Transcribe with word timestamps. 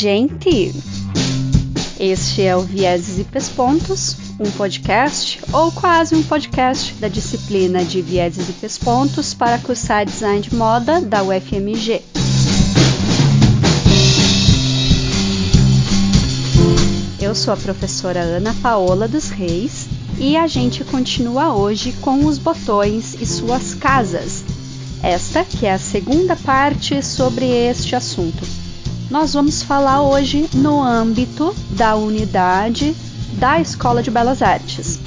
gente! 0.00 0.72
Este 1.98 2.40
é 2.40 2.56
o 2.56 2.62
Vieses 2.62 3.18
e 3.18 3.24
Pespontos, 3.24 4.16
um 4.40 4.50
podcast 4.52 5.38
ou 5.52 5.70
quase 5.70 6.14
um 6.14 6.22
podcast 6.22 6.94
da 6.94 7.06
disciplina 7.06 7.84
de 7.84 8.00
Vieses 8.00 8.48
e 8.48 8.52
Pespontos 8.54 9.34
para 9.34 9.58
cursar 9.58 10.06
design 10.06 10.40
de 10.40 10.54
moda 10.54 11.02
da 11.02 11.22
UFMG. 11.22 12.00
Eu 17.20 17.34
sou 17.34 17.52
a 17.52 17.56
professora 17.58 18.20
Ana 18.20 18.54
Paola 18.62 19.06
dos 19.06 19.28
Reis 19.28 19.86
e 20.18 20.34
a 20.34 20.46
gente 20.46 20.82
continua 20.82 21.52
hoje 21.52 21.92
com 22.00 22.24
os 22.24 22.38
botões 22.38 23.20
e 23.20 23.26
suas 23.26 23.74
casas. 23.74 24.42
Esta 25.02 25.44
que 25.44 25.66
é 25.66 25.74
a 25.74 25.78
segunda 25.78 26.36
parte 26.36 27.02
sobre 27.02 27.44
este 27.44 27.94
assunto. 27.94 28.59
Nós 29.10 29.32
vamos 29.34 29.60
falar 29.60 30.02
hoje 30.02 30.48
no 30.54 30.80
âmbito 30.80 31.52
da 31.70 31.96
unidade 31.96 32.94
da 33.40 33.60
Escola 33.60 34.04
de 34.04 34.10
Belas 34.10 34.40
Artes. 34.40 35.00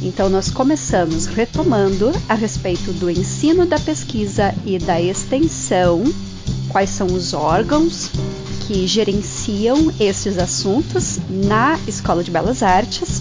Então, 0.00 0.30
nós 0.30 0.48
começamos 0.50 1.26
retomando 1.26 2.10
a 2.26 2.32
respeito 2.32 2.90
do 2.94 3.10
ensino 3.10 3.66
da 3.66 3.78
pesquisa 3.78 4.54
e 4.64 4.78
da 4.78 4.98
extensão, 4.98 6.02
quais 6.70 6.88
são 6.88 7.06
os 7.06 7.34
órgãos 7.34 8.08
que 8.66 8.86
gerenciam 8.86 9.92
esses 10.00 10.38
assuntos 10.38 11.18
na 11.28 11.78
Escola 11.86 12.24
de 12.24 12.30
Belas 12.30 12.62
Artes 12.62 13.20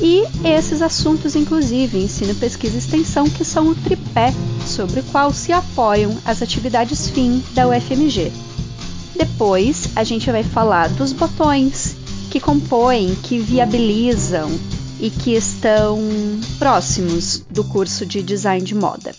e 0.00 0.22
esses 0.44 0.80
assuntos, 0.80 1.34
inclusive, 1.34 1.98
ensino, 1.98 2.36
pesquisa 2.36 2.76
e 2.76 2.78
extensão, 2.78 3.28
que 3.28 3.44
são 3.44 3.70
o 3.70 3.74
tripé 3.74 4.32
sobre 4.64 5.00
o 5.00 5.04
qual 5.04 5.32
se 5.32 5.50
apoiam 5.50 6.16
as 6.24 6.40
atividades 6.40 7.08
fim 7.08 7.42
da 7.52 7.66
UFMG. 7.66 8.45
Depois, 9.16 9.88
a 9.96 10.04
gente 10.04 10.30
vai 10.30 10.42
falar 10.42 10.88
dos 10.90 11.12
botões 11.12 11.96
que 12.30 12.38
compõem, 12.38 13.14
que 13.14 13.38
viabilizam 13.38 14.50
e 15.00 15.08
que 15.10 15.34
estão 15.34 15.98
próximos 16.58 17.38
do 17.50 17.64
curso 17.64 18.04
de 18.04 18.22
design 18.22 18.64
de 18.64 18.74
moda. 18.74 19.14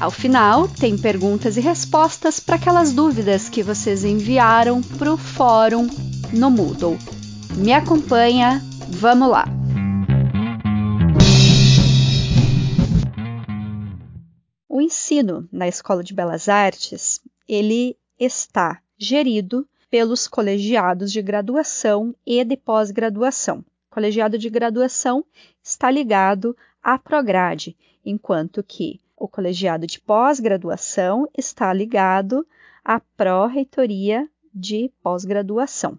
Ao 0.00 0.10
final, 0.10 0.68
tem 0.68 0.96
perguntas 0.96 1.56
e 1.56 1.60
respostas 1.60 2.40
para 2.40 2.56
aquelas 2.56 2.92
dúvidas 2.92 3.48
que 3.48 3.62
vocês 3.62 4.04
enviaram 4.04 4.82
para 4.82 5.12
o 5.12 5.16
fórum 5.16 5.86
no 6.32 6.50
Moodle. 6.50 6.98
Me 7.56 7.72
acompanha, 7.72 8.62
vamos 8.88 9.28
lá! 9.28 9.46
O 14.68 14.80
ensino 14.80 15.48
na 15.50 15.66
Escola 15.66 16.04
de 16.04 16.14
Belas 16.14 16.48
Artes, 16.48 17.20
ele 17.48 17.96
está 18.18 18.80
gerido 18.98 19.68
pelos 19.90 20.26
colegiados 20.26 21.12
de 21.12 21.22
graduação 21.22 22.14
e 22.26 22.44
de 22.44 22.56
pós-graduação. 22.56 23.64
O 23.90 23.94
colegiado 23.94 24.38
de 24.38 24.50
graduação 24.50 25.24
está 25.62 25.90
ligado 25.90 26.56
à 26.82 26.98
Prograde, 26.98 27.76
enquanto 28.04 28.62
que 28.62 29.00
o 29.16 29.26
colegiado 29.26 29.86
de 29.86 30.00
pós-graduação 30.00 31.28
está 31.36 31.72
ligado 31.72 32.46
à 32.84 33.00
Pró-Reitoria 33.00 34.28
de 34.54 34.90
Pós-Graduação. 35.02 35.98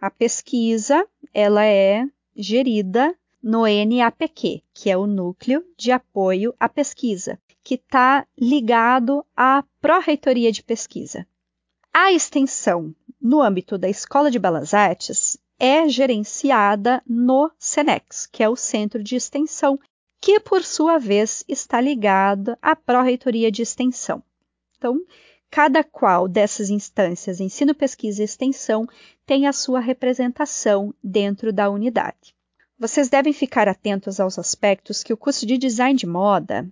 A 0.00 0.10
pesquisa, 0.10 1.06
ela 1.32 1.64
é 1.64 2.06
gerida 2.34 3.14
no 3.42 3.64
NAPQ, 3.64 4.62
que 4.74 4.90
é 4.90 4.96
o 4.96 5.06
Núcleo 5.06 5.64
de 5.76 5.92
Apoio 5.92 6.54
à 6.58 6.68
Pesquisa, 6.68 7.38
que 7.62 7.74
está 7.74 8.26
ligado 8.38 9.24
à 9.36 9.64
Pró-Reitoria 9.80 10.50
de 10.50 10.62
Pesquisa. 10.62 11.26
A 11.92 12.12
extensão 12.12 12.94
no 13.20 13.42
âmbito 13.42 13.76
da 13.76 13.88
Escola 13.88 14.30
de 14.30 14.38
Belas 14.38 14.72
Artes 14.74 15.36
é 15.58 15.88
gerenciada 15.88 17.02
no 17.04 17.50
SENEX, 17.58 18.26
que 18.26 18.44
é 18.44 18.48
o 18.48 18.54
Centro 18.54 19.02
de 19.02 19.16
Extensão, 19.16 19.78
que 20.20 20.38
por 20.38 20.62
sua 20.62 20.98
vez 20.98 21.44
está 21.48 21.80
ligado 21.80 22.56
à 22.62 22.76
Pró-Reitoria 22.76 23.50
de 23.50 23.62
Extensão. 23.62 24.22
Então, 24.78 25.00
cada 25.50 25.82
qual 25.82 26.28
dessas 26.28 26.70
instâncias, 26.70 27.40
ensino, 27.40 27.74
pesquisa 27.74 28.22
e 28.22 28.24
extensão, 28.24 28.86
tem 29.26 29.48
a 29.48 29.52
sua 29.52 29.80
representação 29.80 30.94
dentro 31.02 31.52
da 31.52 31.68
unidade. 31.68 32.36
Vocês 32.78 33.08
devem 33.08 33.32
ficar 33.32 33.66
atentos 33.66 34.20
aos 34.20 34.38
aspectos 34.38 35.02
que 35.02 35.12
o 35.12 35.16
curso 35.16 35.44
de 35.44 35.58
design 35.58 35.98
de 35.98 36.06
moda, 36.06 36.68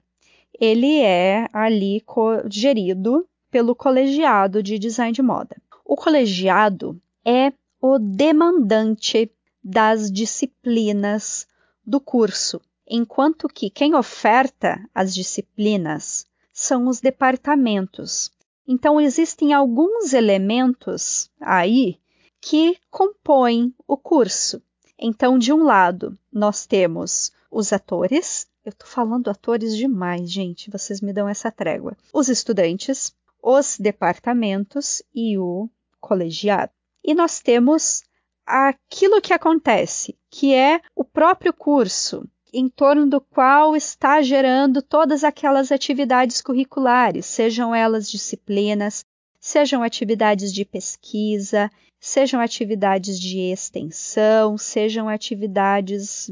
ele 0.59 1.01
é 1.01 1.49
ali 1.53 2.03
gerido 2.49 3.29
pelo 3.51 3.75
colegiado 3.75 4.63
de 4.63 4.79
design 4.79 5.13
de 5.13 5.23
moda. 5.23 5.57
O 5.85 5.97
colegiado 5.97 7.01
é 7.25 7.53
o 7.81 7.99
demandante 7.99 9.31
das 9.63 10.11
disciplinas 10.11 11.47
do 11.85 12.01
curso, 12.01 12.61
enquanto 12.87 13.49
que 13.49 13.71
quem 13.71 13.95
oferta 13.95 14.79
as 14.95 15.15
disciplinas 15.15 16.27
são 16.53 16.89
os 16.89 17.01
departamentos. 17.01 18.31
Então, 18.67 19.01
existem 19.01 19.53
alguns 19.53 20.13
elementos 20.13 21.31
aí 21.41 21.99
que 22.41 22.77
compõem 22.91 23.75
o 23.87 23.97
curso. 23.97 24.63
Então, 24.99 25.39
de 25.39 25.53
um 25.53 25.63
lado, 25.63 26.19
nós 26.33 26.67
temos 26.67 27.33
os 27.51 27.73
atores. 27.73 28.47
Eu 28.65 28.73
tô 28.73 28.85
falando 28.85 29.31
atores 29.31 29.77
demais, 29.77 30.31
gente, 30.31 30.71
vocês 30.71 31.01
me 31.01 31.13
dão 31.13 31.29
essa 31.29 31.51
trégua. 31.51 31.97
Os 32.13 32.29
estudantes, 32.29 33.15
os 33.43 33.79
departamentos 33.79 35.03
e 35.15 35.39
o 35.39 35.69
colegiado. 36.01 36.73
E 37.05 37.15
nós 37.15 37.41
temos 37.41 38.03
aquilo 38.47 39.21
que 39.21 39.33
acontece, 39.33 40.17
que 40.31 40.55
é 40.55 40.81
o 40.95 41.05
próprio 41.05 41.53
curso, 41.53 42.29
em 42.53 42.69
torno 42.69 43.07
do 43.07 43.21
qual 43.21 43.77
está 43.77 44.23
gerando 44.23 44.81
todas 44.81 45.23
aquelas 45.23 45.71
atividades 45.71 46.41
curriculares, 46.41 47.27
sejam 47.27 47.75
elas 47.75 48.11
disciplinas, 48.11 49.05
sejam 49.39 49.83
atividades 49.83 50.53
de 50.53 50.65
pesquisa, 50.65 51.71
sejam 52.01 52.41
atividades 52.41 53.21
de 53.21 53.39
extensão, 53.53 54.57
sejam 54.57 55.09
atividades 55.09 56.31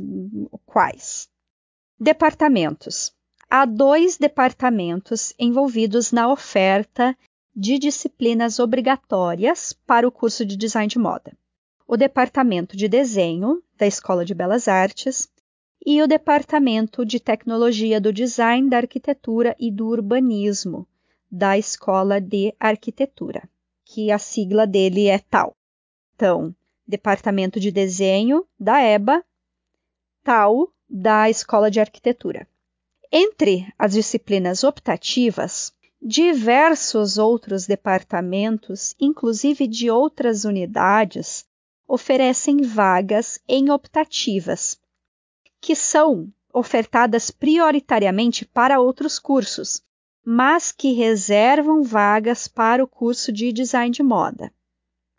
quais. 0.65 1.29
Departamentos. 1.99 3.16
Há 3.49 3.65
dois 3.65 4.17
departamentos 4.17 5.33
envolvidos 5.39 6.11
na 6.11 6.31
oferta 6.31 7.17
de 7.55 7.79
disciplinas 7.79 8.59
obrigatórias 8.59 9.73
para 9.73 10.07
o 10.07 10.11
curso 10.11 10.45
de 10.45 10.57
design 10.57 10.89
de 10.89 10.99
moda. 10.99 11.33
O 11.87 11.97
departamento 11.97 12.77
de 12.77 12.89
desenho 12.89 13.63
da 13.79 13.87
Escola 13.87 14.25
de 14.25 14.35
Belas 14.35 14.67
Artes 14.67 15.29
e 15.85 16.03
o 16.03 16.09
departamento 16.09 17.07
de 17.07 17.21
tecnologia 17.21 18.01
do 18.01 18.13
design, 18.13 18.69
da 18.69 18.79
arquitetura 18.79 19.55
e 19.61 19.71
do 19.71 19.87
urbanismo 19.87 20.85
da 21.31 21.57
Escola 21.57 22.21
de 22.21 22.53
Arquitetura, 22.59 23.49
que 23.85 24.11
a 24.11 24.19
sigla 24.19 24.67
dele 24.67 25.07
é 25.07 25.21
tal. 25.21 25.55
Então, 26.17 26.53
Departamento 26.85 27.61
de 27.61 27.71
Desenho 27.71 28.45
da 28.59 28.81
EBA, 28.81 29.25
tal 30.25 30.73
da 30.91 31.31
Escola 31.31 31.71
de 31.71 31.79
Arquitetura. 31.79 32.49
Entre 33.11 33.73
as 33.79 33.93
disciplinas 33.93 34.65
optativas, 34.65 35.73
diversos 36.03 37.19
outros 37.19 37.67
departamentos, 37.67 38.95
inclusive 39.01 39.67
de 39.67 39.91
outras 39.91 40.45
unidades, 40.45 41.47
oferecem 41.87 42.63
vagas 42.63 43.41
em 43.49 43.71
optativas, 43.71 44.79
que 45.61 45.75
são 45.75 46.33
ofertadas 46.53 47.31
prioritariamente 47.31 48.45
para 48.45 48.81
outros 48.81 49.19
cursos, 49.19 49.83
mas 50.25 50.73
que 50.73 50.93
reservam 50.93 51.83
vagas 51.83 52.49
para 52.49 52.83
o 52.83 52.89
curso 52.89 53.31
de 53.31 53.53
design 53.53 53.91
de 53.91 54.03
moda. 54.03 54.53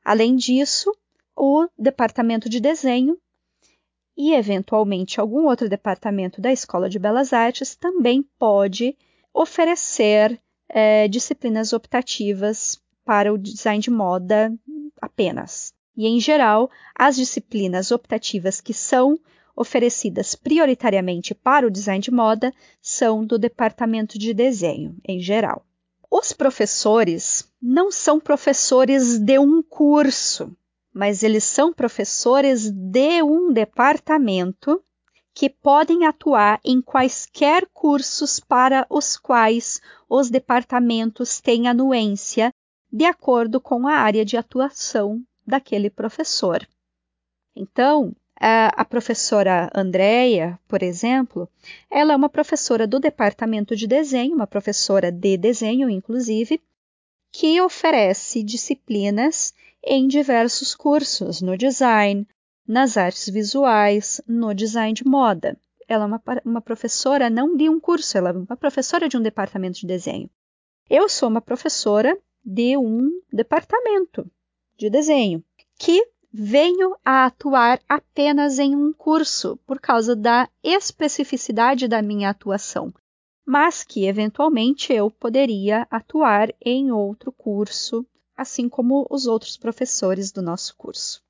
Além 0.04 0.36
disso, 0.36 0.96
o 1.36 1.68
departamento 1.78 2.50
de 2.50 2.60
desenho 2.60 3.18
e, 4.18 4.34
eventualmente, 4.34 5.20
algum 5.20 5.46
outro 5.46 5.70
departamento 5.70 6.42
da 6.42 6.52
Escola 6.52 6.90
de 6.90 6.98
Belas 6.98 7.34
Artes 7.34 7.76
também 7.76 8.26
pode 8.40 8.98
oferecer 9.32 10.42
é, 10.68 11.08
disciplinas 11.08 11.72
optativas 11.72 12.82
para 13.06 13.32
o 13.32 13.38
design 13.38 13.80
de 13.80 13.92
moda 13.92 14.52
apenas. 15.00 15.72
E, 15.96 16.08
em 16.08 16.20
geral, 16.20 16.70
as 16.96 17.16
disciplinas 17.16 17.92
optativas 17.92 18.60
que 18.60 18.74
são 18.74 19.20
oferecidas 19.56 20.36
prioritariamente 20.36 21.34
para 21.34 21.66
o 21.66 21.72
design 21.72 22.02
de 22.02 22.12
moda 22.12 22.52
são 22.82 23.26
do 23.26 23.38
departamento 23.38 24.18
de 24.18 24.34
desenho, 24.34 24.96
em 25.08 25.20
geral. 25.20 25.64
Os 26.10 26.34
professores 26.34 27.52
não 27.62 27.92
são 27.92 28.20
professores 28.20 29.20
de 29.20 29.38
um 29.40 29.62
curso, 29.62 30.56
mas 30.98 31.22
eles 31.22 31.44
são 31.44 31.72
professores 31.72 32.72
de 32.72 33.22
um 33.22 33.54
departamento 33.54 34.84
que 35.32 35.48
podem 35.48 36.08
atuar 36.08 36.60
em 36.66 36.82
quaisquer 36.82 37.68
cursos 37.72 38.40
para 38.40 38.84
os 38.90 39.16
quais 39.16 39.80
os 40.10 40.32
departamentos 40.32 41.40
têm 41.40 41.68
anuência 41.68 42.52
de 42.92 43.06
acordo 43.06 43.62
com 43.62 43.88
a 43.88 43.94
área 43.94 44.26
de 44.26 44.36
atuação 44.36 45.22
daquele 45.46 45.92
professor. 45.92 46.68
Então, 47.56 48.16
a, 48.40 48.84
professora 48.84 49.70
Andréia, 49.76 50.60
por 50.68 50.82
exemplo, 50.82 51.48
ela 51.92 52.14
é 52.14 52.16
uma 52.16 52.30
professora 52.30 52.88
do 52.88 53.00
departamento 53.00 53.76
de 53.76 53.86
desenho, 53.86 54.34
uma 54.34 54.48
professora 54.48 55.12
de 55.12 55.38
desenho, 55.38 55.90
inclusive, 55.92 56.60
que 57.40 57.62
oferece 57.62 58.42
disciplinas 58.42 59.54
em 59.84 60.08
diversos 60.08 60.74
cursos, 60.74 61.40
no 61.40 61.56
design, 61.56 62.28
nas 62.68 62.98
artes 62.98 63.30
visuais, 63.30 64.20
no 64.28 64.56
design 64.56 64.92
de 64.92 65.06
moda. 65.06 65.56
Ela 65.88 66.06
é 66.06 66.08
uma, 66.08 66.24
uma 66.44 66.62
professora 66.62 67.30
não 67.30 67.56
de 67.56 67.70
um 67.70 67.80
curso, 67.80 68.18
ela 68.18 68.32
é 68.32 68.34
uma 68.34 68.58
professora 68.58 69.08
de 69.08 69.16
um 69.18 69.22
departamento 69.22 69.80
de 69.80 69.86
desenho. 69.86 70.28
Eu 70.90 71.08
sou 71.08 71.30
uma 71.30 71.40
professora 71.40 72.18
de 72.44 72.76
um 72.76 73.22
departamento 73.32 74.26
de 74.76 74.90
desenho 74.90 75.44
que 75.78 76.08
venho 76.34 76.96
a 77.06 77.28
atuar 77.28 77.80
apenas 77.88 78.58
em 78.58 78.76
um 78.76 78.92
curso 78.92 79.58
por 79.58 79.80
causa 79.80 80.16
da 80.16 80.50
especificidade 80.64 81.88
da 81.88 82.02
minha 82.02 82.32
atuação, 82.32 82.92
mas 83.48 83.84
que 83.84 84.06
eventualmente 84.06 84.92
eu 84.92 85.10
poderia 85.10 85.88
atuar 85.90 86.54
em 86.62 86.92
outro 86.92 87.32
curso, 87.32 88.06
assim 88.36 88.68
como 88.68 89.08
os 89.10 89.26
outros 89.26 89.56
professores 89.56 90.32
do 90.32 90.42
nosso 90.42 90.76
curso. 90.76 91.24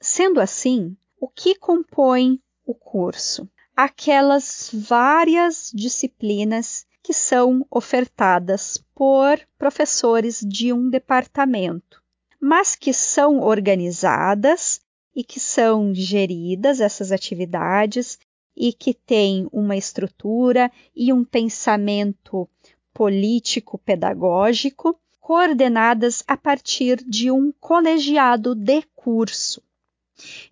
Sendo 0.00 0.40
assim, 0.40 0.96
o 1.20 1.28
que 1.28 1.54
compõe 1.54 2.40
o 2.64 2.74
curso? 2.74 3.46
Aquelas 3.76 4.70
várias 4.72 5.70
disciplinas 5.74 6.86
que 7.02 7.12
são 7.12 7.66
ofertadas 7.70 8.82
por 8.94 9.38
professores 9.58 10.40
de 10.40 10.72
um 10.72 10.88
departamento 10.88 12.02
mas 12.44 12.74
que 12.74 12.92
são 12.92 13.38
organizadas 13.38 14.80
e 15.14 15.22
que 15.22 15.38
são 15.38 15.94
geridas 15.94 16.80
essas 16.80 17.12
atividades 17.12 18.18
e 18.56 18.72
que 18.72 18.94
têm 18.94 19.48
uma 19.52 19.76
estrutura 19.76 20.70
e 20.94 21.12
um 21.12 21.24
pensamento 21.24 22.48
político 22.92 23.78
pedagógico 23.78 24.98
coordenadas 25.20 26.22
a 26.26 26.36
partir 26.36 27.02
de 27.04 27.30
um 27.30 27.52
colegiado 27.52 28.54
de 28.54 28.82
curso. 28.94 29.62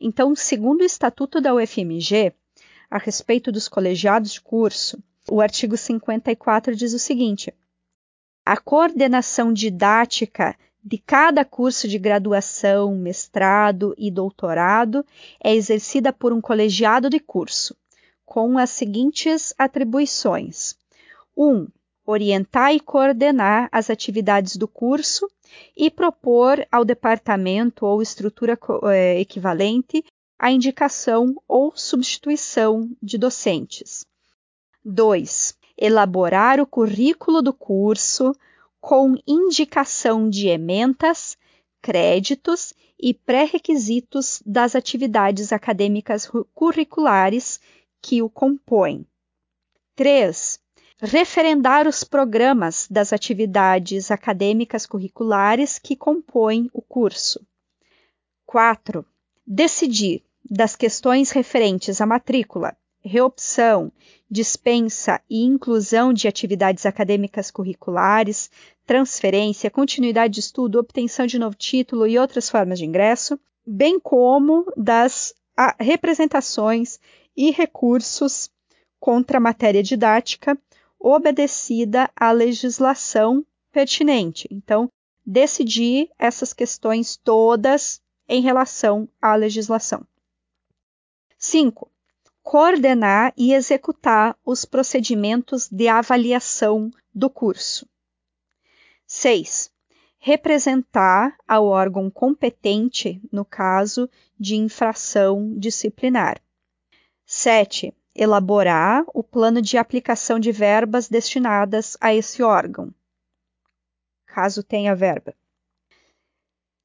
Então, 0.01 0.35
segundo 0.35 0.81
o 0.81 0.85
Estatuto 0.85 1.41
da 1.41 1.55
UFMG, 1.55 2.33
a 2.91 2.99
respeito 2.99 3.53
dos 3.53 3.69
colegiados 3.69 4.33
de 4.33 4.41
curso, 4.41 5.03
o 5.31 5.41
artigo 5.41 5.77
54 5.77 6.75
diz 6.75 6.93
o 6.93 6.99
seguinte: 6.99 7.55
a 8.45 8.57
coordenação 8.57 9.53
didática 9.53 10.57
de 10.83 10.99
cada 10.99 11.45
curso 11.45 11.87
de 11.87 11.99
graduação, 11.99 12.97
mestrado 12.97 13.95
e 13.99 14.11
doutorado 14.11 15.05
é 15.43 15.55
exercida 15.55 16.13
por 16.13 16.33
um 16.33 16.41
colegiado 16.41 17.11
de 17.11 17.21
curso, 17.21 17.77
com 18.31 18.57
as 18.57 18.71
seguintes 18.71 19.53
atribuições: 19.59 20.77
1. 21.37 21.45
Um, 21.45 21.67
orientar 22.07 22.73
e 22.73 22.79
coordenar 22.79 23.69
as 23.73 23.91
atividades 23.91 24.57
do 24.57 24.69
curso 24.69 25.29
e 25.77 25.91
propor 25.91 26.65
ao 26.71 26.85
departamento 26.85 27.85
ou 27.85 28.01
estrutura 28.01 28.57
é, 28.85 29.19
equivalente 29.19 30.05
a 30.39 30.49
indicação 30.49 31.35
ou 31.49 31.73
substituição 31.75 32.89
de 33.03 33.19
docentes. 33.19 34.07
2. 34.85 35.57
Elaborar 35.77 36.61
o 36.61 36.67
currículo 36.67 37.43
do 37.43 37.53
curso, 37.53 38.33
com 38.81 39.17
indicação 39.27 40.31
de 40.31 40.47
ementas, 40.47 41.37
créditos 41.83 42.73
e 42.97 43.13
pré-requisitos 43.13 44.41
das 44.47 44.77
atividades 44.77 45.53
acadêmicas 45.53 46.31
curriculares 46.55 47.59
que 48.01 48.23
o 48.23 48.31
compõem. 48.31 49.07
3. 49.97 50.61
Referendar 50.99 51.87
os 51.89 52.05
programas 52.05 52.87
das 52.91 53.13
atividades 53.13 54.11
acadêmicas 54.11 54.87
curriculares 54.87 55.79
que 55.79 55.97
compõem 55.97 56.71
o 56.73 56.83
curso. 56.83 57.41
4. 58.47 59.05
Decidir 59.47 60.23
das 60.49 60.75
questões 60.77 61.31
referentes 61.31 62.01
à 62.01 62.07
matrícula, 62.07 62.77
reopção, 63.03 63.93
dispensa 64.31 65.21
e 65.29 65.43
inclusão 65.43 66.13
de 66.13 66.29
atividades 66.29 66.87
acadêmicas 66.87 67.51
curriculares, 67.51 68.51
transferência, 68.87 69.71
continuidade 69.71 70.35
de 70.35 70.41
estudo, 70.41 70.79
obtenção 70.79 71.27
de 71.27 71.39
novo 71.39 71.57
título 71.57 72.07
e 72.07 72.19
outras 72.19 72.51
formas 72.51 72.79
de 72.79 72.85
ingresso, 72.85 73.39
bem 73.67 74.01
como 74.01 74.71
das 74.77 75.35
representações 75.79 76.99
e 77.37 77.51
recursos 77.51 78.51
contra 78.99 79.39
a 79.39 79.41
matéria 79.41 79.83
didática 79.83 80.59
obedecida 80.99 82.11
à 82.15 82.31
legislação 82.31 83.45
pertinente. 83.73 84.47
Então, 84.51 84.91
decidir 85.25 86.11
essas 86.19 86.53
questões 86.53 87.17
todas 87.17 88.03
em 88.29 88.43
relação 88.43 89.09
à 89.21 89.35
legislação. 89.35 90.07
5 91.39 91.91
coordenar 92.43 93.33
e 93.37 93.53
executar 93.53 94.37
os 94.45 94.65
procedimentos 94.65 95.69
de 95.69 95.87
avaliação 95.87 96.91
do 97.15 97.31
curso. 97.31 97.89
6. 99.07 99.71
Representar 100.19 101.37
ao 101.47 101.67
órgão 101.67 102.11
competente 102.11 103.21
no 103.31 103.45
caso 103.45 104.09
de 104.39 104.57
infração 104.57 105.55
disciplinar. 105.59 106.41
7. 107.33 107.95
Elaborar 108.13 109.05
o 109.15 109.23
plano 109.23 109.63
de 109.63 109.79
aplicação 109.79 110.41
de 110.41 110.51
verbas 110.51 111.09
destinadas 111.09 111.97
a 112.01 112.13
esse 112.13 112.43
órgão, 112.43 112.93
caso 114.27 114.65
tenha 114.65 114.97
verba. 114.97 115.33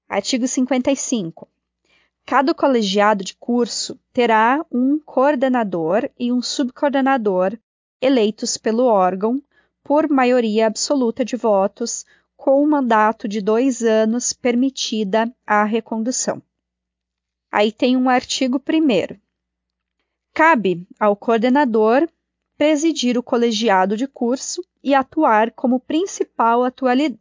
Artigo 0.08 0.48
55. 0.48 1.48
Cada 2.28 2.54
colegiado 2.54 3.24
de 3.24 3.36
curso 3.38 4.00
terá 4.14 4.64
um 4.72 5.00
coordenador 5.00 6.08
e 6.18 6.32
um 6.32 6.44
subcoordenador 6.44 7.58
eleitos 8.00 8.56
pelo 8.56 8.86
órgão 8.86 9.42
por 9.84 10.08
maioria 10.08 10.68
absoluta 10.68 11.25
de 11.25 11.36
votos, 11.36 12.06
com 12.38 12.64
um 12.64 12.70
mandato 12.70 13.28
de 13.28 13.42
dois 13.42 13.82
anos 13.82 14.32
permitida 14.32 15.36
a 15.44 15.64
recondução. 15.64 16.40
Aí 17.52 17.72
tem 17.72 17.98
um 17.98 18.08
artigo 18.08 18.60
primeiro. 18.60 19.20
Cabe 20.36 20.86
ao 21.00 21.15
coordenador 21.15 22.10
presidir 22.58 23.18
o 23.18 23.24
colegiado 23.24 23.96
de 23.96 24.06
curso 24.06 24.62
e 24.84 24.94
atuar 24.94 25.50
como 25.51 25.80
principal 25.80 26.60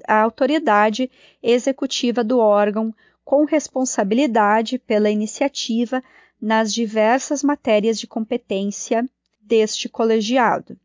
autoridade 0.09 1.09
executiva 1.40 2.25
do 2.25 2.40
órgão 2.40 2.92
com 3.25 3.44
responsabilidade 3.44 4.80
pela 4.80 5.09
iniciativa 5.11 6.02
nas 6.42 6.75
diversas 6.75 7.44
matérias 7.44 8.00
de 8.00 8.09
competência 8.09 9.09
deste 9.40 9.88
colegiado. 9.88 10.76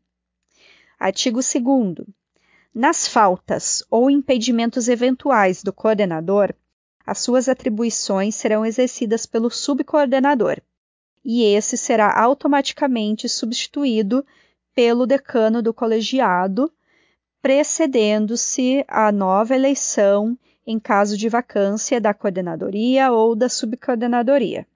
Artigo 1.00 1.40
2. 1.40 2.06
Nas 2.72 3.08
faltas 3.08 3.82
ou 3.90 4.08
impedimentos 4.08 4.86
eventuais 4.86 5.64
do 5.64 5.72
coordenador, 5.72 6.54
as 7.04 7.18
suas 7.18 7.48
atribuições 7.48 8.36
serão 8.36 8.64
exercidas 8.64 9.26
pelo 9.26 9.50
subcoordenador, 9.50 10.62
e 11.24 11.42
esse 11.44 11.76
será 11.76 12.18
automaticamente 12.18 13.28
substituído 13.28 14.24
pelo 14.74 15.06
decano 15.06 15.62
do 15.62 15.74
colegiado, 15.74 16.72
precedendo-se 17.42 18.84
a 18.88 19.10
nova 19.12 19.54
eleição 19.54 20.38
em 20.66 20.78
caso 20.78 21.16
de 21.16 21.28
vacância 21.28 22.00
da 22.00 22.14
coordenadoria 22.14 23.10
ou 23.10 23.34
da 23.34 23.48
subcoordenadoria. 23.48 24.66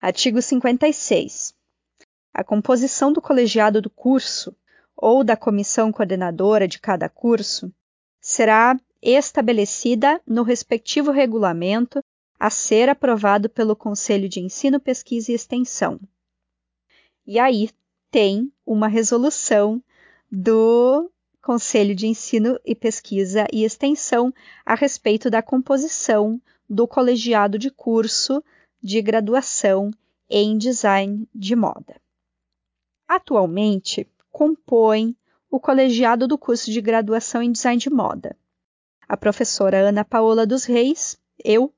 Artigo 0.00 0.40
56. 0.40 1.54
A 2.32 2.44
composição 2.44 3.12
do 3.12 3.20
colegiado 3.20 3.80
do 3.80 3.90
curso 3.90 4.56
ou 4.96 5.24
da 5.24 5.36
comissão 5.36 5.90
coordenadora 5.90 6.68
de 6.68 6.78
cada 6.78 7.08
curso 7.08 7.72
será 8.20 8.78
estabelecida 9.02 10.20
no 10.26 10.42
respectivo 10.42 11.10
regulamento 11.10 12.02
a 12.40 12.48
ser 12.48 12.88
aprovado 12.88 13.50
pelo 13.50 13.76
Conselho 13.76 14.26
de 14.26 14.40
Ensino, 14.40 14.80
Pesquisa 14.80 15.30
e 15.30 15.34
Extensão. 15.34 16.00
E 17.26 17.38
aí 17.38 17.68
tem 18.10 18.50
uma 18.64 18.88
resolução 18.88 19.80
do 20.32 21.10
Conselho 21.42 21.94
de 21.94 22.06
Ensino 22.06 22.58
e 22.64 22.74
Pesquisa 22.74 23.46
e 23.52 23.62
Extensão 23.62 24.32
a 24.64 24.74
respeito 24.74 25.28
da 25.28 25.42
composição 25.42 26.40
do 26.68 26.88
colegiado 26.88 27.58
de 27.58 27.70
curso 27.70 28.42
de 28.82 29.02
graduação 29.02 29.90
em 30.30 30.56
design 30.56 31.28
de 31.34 31.54
moda. 31.54 32.00
Atualmente, 33.06 34.08
compõe 34.30 35.14
o 35.50 35.60
colegiado 35.60 36.26
do 36.26 36.38
curso 36.38 36.70
de 36.72 36.80
graduação 36.80 37.42
em 37.42 37.52
design 37.52 37.78
de 37.78 37.90
moda 37.90 38.34
a 39.10 39.16
professora 39.16 39.88
Ana 39.88 40.04
Paola 40.04 40.46
dos 40.46 40.64
Reis, 40.64 41.18
eu, 41.44 41.74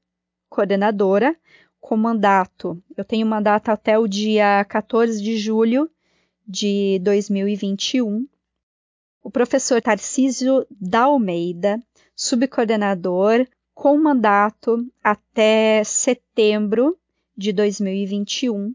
coordenadora, 0.52 1.34
com 1.80 1.96
mandato. 1.96 2.80
Eu 2.94 3.04
tenho 3.04 3.26
mandato 3.26 3.70
até 3.70 3.98
o 3.98 4.06
dia 4.06 4.64
14 4.66 5.20
de 5.20 5.38
julho 5.38 5.90
de 6.46 7.00
2021. 7.02 8.28
O 9.22 9.30
professor 9.30 9.80
Tarcísio 9.80 10.66
da 10.70 11.04
Almeida, 11.04 11.82
subcoordenador, 12.14 13.46
com 13.74 13.96
mandato 13.96 14.86
até 15.02 15.82
setembro 15.84 16.98
de 17.36 17.52
2021. 17.52 18.74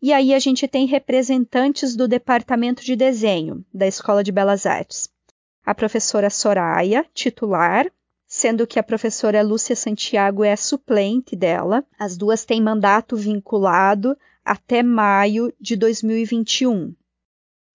E 0.00 0.12
aí 0.12 0.32
a 0.32 0.38
gente 0.38 0.66
tem 0.66 0.86
representantes 0.86 1.94
do 1.94 2.08
departamento 2.08 2.82
de 2.82 2.96
desenho 2.96 3.64
da 3.74 3.86
Escola 3.86 4.24
de 4.24 4.32
Belas 4.32 4.64
Artes. 4.64 5.10
A 5.66 5.74
professora 5.74 6.30
Soraya, 6.30 7.04
titular, 7.12 7.86
sendo 8.38 8.68
que 8.68 8.78
a 8.78 8.84
professora 8.84 9.42
Lúcia 9.42 9.74
Santiago 9.74 10.44
é 10.44 10.54
suplente 10.54 11.34
dela. 11.34 11.84
As 11.98 12.16
duas 12.16 12.44
têm 12.44 12.62
mandato 12.62 13.16
vinculado 13.16 14.16
até 14.44 14.80
maio 14.80 15.52
de 15.60 15.74
2021. 15.74 16.94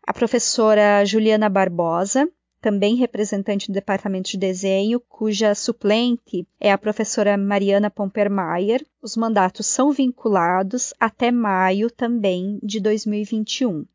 A 0.08 0.13
professora 0.13 1.03
Juliana 1.03 1.50
Barbosa, 1.50 2.29
também 2.62 2.96
representante 2.96 3.67
do 3.67 3.74
departamento 3.74 4.29
de 4.32 4.38
desenho, 4.38 5.01
cuja 5.01 5.53
suplente 5.53 6.48
é 6.62 6.72
a 6.72 6.77
professora 6.77 7.36
Mariana 7.36 7.89
Pompermayer. 7.89 8.86
Os 9.01 9.17
mandatos 9.17 9.67
são 9.67 9.91
vinculados 9.91 10.93
até 10.98 11.29
maio 11.29 11.91
também 11.91 12.58
de 12.63 12.79
2021. 12.79 13.79
Uh, 13.79 13.86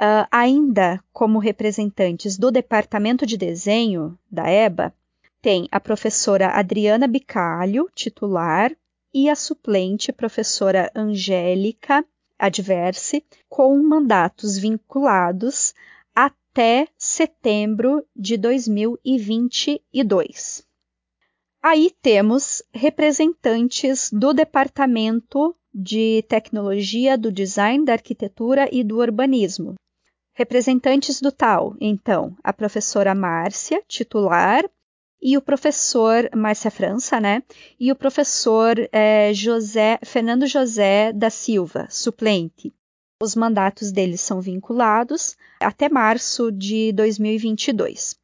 ah, 0.00 0.28
ainda 0.32 1.00
como 1.12 1.38
representantes 1.38 2.36
do 2.36 2.50
departamento 2.50 3.24
de 3.24 3.36
desenho 3.36 4.18
da 4.28 4.48
EBA, 4.48 4.92
tem 5.40 5.68
a 5.70 5.78
professora 5.78 6.48
Adriana 6.48 7.06
Bicalho, 7.06 7.88
titular, 7.94 8.74
e 9.12 9.28
a 9.28 9.34
suplente 9.34 10.12
professora 10.12 10.90
Angélica 10.94 12.02
Adverse, 12.38 13.24
com 13.48 13.76
mandatos 13.82 14.56
vinculados 14.58 15.74
até 16.14 16.86
setembro 16.96 18.06
de 18.14 18.36
2022. 18.36 20.64
Aí 21.62 21.90
temos 22.00 22.62
representantes 22.72 24.10
do 24.12 24.32
Departamento 24.32 25.56
de 25.74 26.24
Tecnologia, 26.28 27.18
do 27.18 27.32
Design, 27.32 27.84
da 27.84 27.94
Arquitetura 27.94 28.68
e 28.70 28.84
do 28.84 28.98
Urbanismo. 28.98 29.74
Representantes 30.32 31.20
do 31.20 31.32
tal, 31.32 31.74
então, 31.80 32.36
a 32.44 32.52
professora 32.52 33.12
Márcia, 33.14 33.82
titular, 33.88 34.64
e 35.20 35.36
o 35.36 35.42
professor 35.42 36.28
Márcia 36.34 36.70
França, 36.70 37.20
né? 37.20 37.42
E 37.78 37.90
o 37.90 37.96
professor 37.96 38.76
é, 38.92 39.32
José 39.34 39.98
Fernando 40.04 40.46
José 40.46 41.12
da 41.12 41.30
Silva, 41.30 41.86
suplente. 41.90 42.72
Os 43.20 43.34
mandatos 43.34 43.90
deles 43.90 44.20
são 44.20 44.40
vinculados 44.40 45.36
até 45.60 45.88
março 45.88 46.52
de 46.52 46.92
2022. 46.92 48.16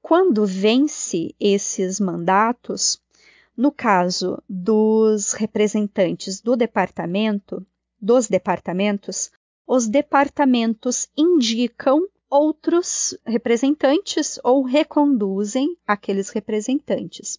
Quando 0.00 0.46
vence 0.46 1.34
esses 1.38 1.98
mandatos, 1.98 3.00
no 3.56 3.72
caso 3.72 4.42
dos 4.48 5.32
representantes 5.32 6.40
do 6.40 6.56
departamento, 6.56 7.66
dos 8.00 8.28
departamentos, 8.28 9.30
os 9.66 9.86
departamentos 9.86 11.08
indicam 11.16 12.06
outros 12.32 13.14
representantes 13.26 14.40
ou 14.42 14.62
reconduzem 14.62 15.76
aqueles 15.86 16.30
representantes. 16.30 17.38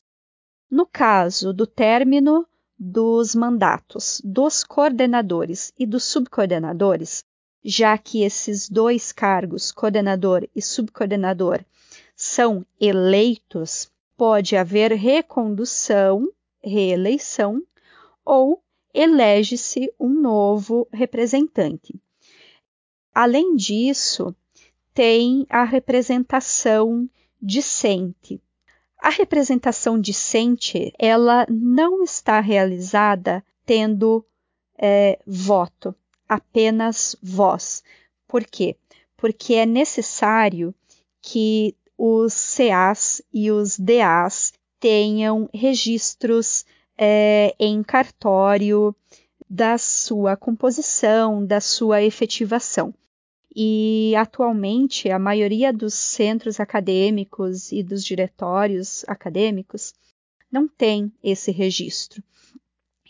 No 0.70 0.86
caso 0.86 1.52
do 1.52 1.66
término 1.66 2.46
dos 2.78 3.34
mandatos 3.34 4.22
dos 4.24 4.64
coordenadores 4.64 5.74
e 5.80 5.88
dos 5.88 6.04
subcoordenadores, 6.04 7.24
já 7.66 7.98
que 7.98 8.22
esses 8.22 8.70
dois 8.70 9.12
cargos, 9.12 9.72
coordenador 9.72 10.48
e 10.56 10.62
subcoordenador, 10.62 11.66
são 12.16 12.64
eleitos, 12.80 13.90
pode 14.16 14.56
haver 14.56 14.92
recondução, 14.92 16.32
reeleição 16.64 17.64
ou 18.24 18.62
elege-se 18.94 19.92
um 20.00 20.10
novo 20.10 20.88
representante. 20.94 21.96
Além 23.12 23.56
disso, 23.56 24.36
tem 24.94 25.46
a 25.50 25.64
representação 25.64 27.10
discente, 27.42 28.42
a 29.04 29.10
representação 29.10 30.00
discente, 30.00 30.94
ela 30.98 31.46
não 31.50 32.04
está 32.04 32.40
realizada 32.40 33.44
tendo 33.66 34.26
é, 34.78 35.20
voto, 35.28 35.94
apenas 36.28 37.14
voz. 37.22 37.84
Por 38.26 38.46
quê? 38.46 38.78
Porque 39.18 39.56
é 39.56 39.66
necessário 39.66 40.74
que 41.22 41.76
os 41.98 42.56
CAs 42.56 43.22
e 43.34 43.52
os 43.52 43.78
DAs 43.78 44.54
tenham 44.80 45.50
registros 45.54 46.66
é, 46.98 47.54
em 47.60 47.84
cartório 47.84 48.96
da 49.50 49.78
sua 49.78 50.38
composição, 50.38 51.46
da 51.46 51.60
sua 51.60 52.02
efetivação. 52.02 52.94
E 53.56 54.16
atualmente 54.16 55.10
a 55.10 55.20
maioria 55.20 55.72
dos 55.72 55.94
centros 55.94 56.60
acadêmicos 56.60 57.72
e 57.72 57.84
dos 57.84 58.04
diretórios 58.04 59.04
acadêmicos 59.08 59.94
não 60.52 60.68
tem 60.68 61.12
esse 61.24 61.52
registro. 61.52 62.24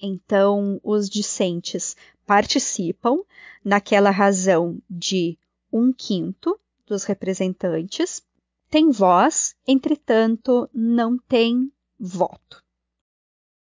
Então, 0.01 0.81
os 0.83 1.09
discentes 1.09 1.95
participam 2.25 3.19
naquela 3.63 4.09
razão 4.09 4.77
de 4.89 5.37
um 5.71 5.93
quinto 5.93 6.59
dos 6.85 7.03
representantes, 7.03 8.21
tem 8.69 8.91
voz, 8.91 9.55
entretanto, 9.67 10.69
não 10.73 11.17
tem 11.17 11.71
voto. 11.99 12.63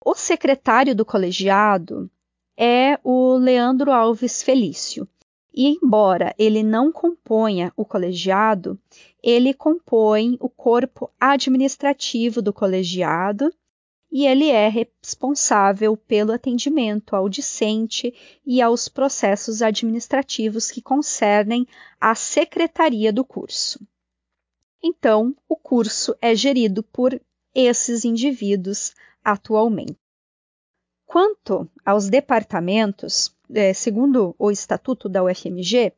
O 0.04 0.14
secretário 0.14 0.94
do 0.94 1.04
colegiado 1.04 2.10
é 2.56 2.98
o 3.02 3.36
Leandro 3.36 3.90
Alves 3.90 4.42
Felício. 4.42 5.08
E 5.60 5.76
embora 5.82 6.32
ele 6.38 6.62
não 6.62 6.92
componha 6.92 7.72
o 7.76 7.84
colegiado, 7.84 8.80
ele 9.20 9.52
compõe 9.52 10.36
o 10.38 10.48
corpo 10.48 11.10
administrativo 11.18 12.40
do 12.40 12.52
colegiado 12.52 13.52
e 14.08 14.24
ele 14.24 14.50
é 14.50 14.68
responsável 14.68 15.96
pelo 15.96 16.30
atendimento 16.30 17.16
ao 17.16 17.28
discente 17.28 18.14
e 18.46 18.62
aos 18.62 18.88
processos 18.88 19.60
administrativos 19.60 20.70
que 20.70 20.80
concernem 20.80 21.66
a 22.00 22.14
secretaria 22.14 23.12
do 23.12 23.24
curso. 23.24 23.84
Então, 24.80 25.34
o 25.48 25.56
curso 25.56 26.14
é 26.22 26.36
gerido 26.36 26.84
por 26.84 27.20
esses 27.52 28.04
indivíduos 28.04 28.94
atualmente. 29.24 29.98
Quanto 31.08 31.66
aos 31.86 32.10
departamentos, 32.10 33.34
é, 33.50 33.72
segundo 33.72 34.36
o 34.38 34.50
estatuto 34.50 35.08
da 35.08 35.24
UFMG, 35.24 35.94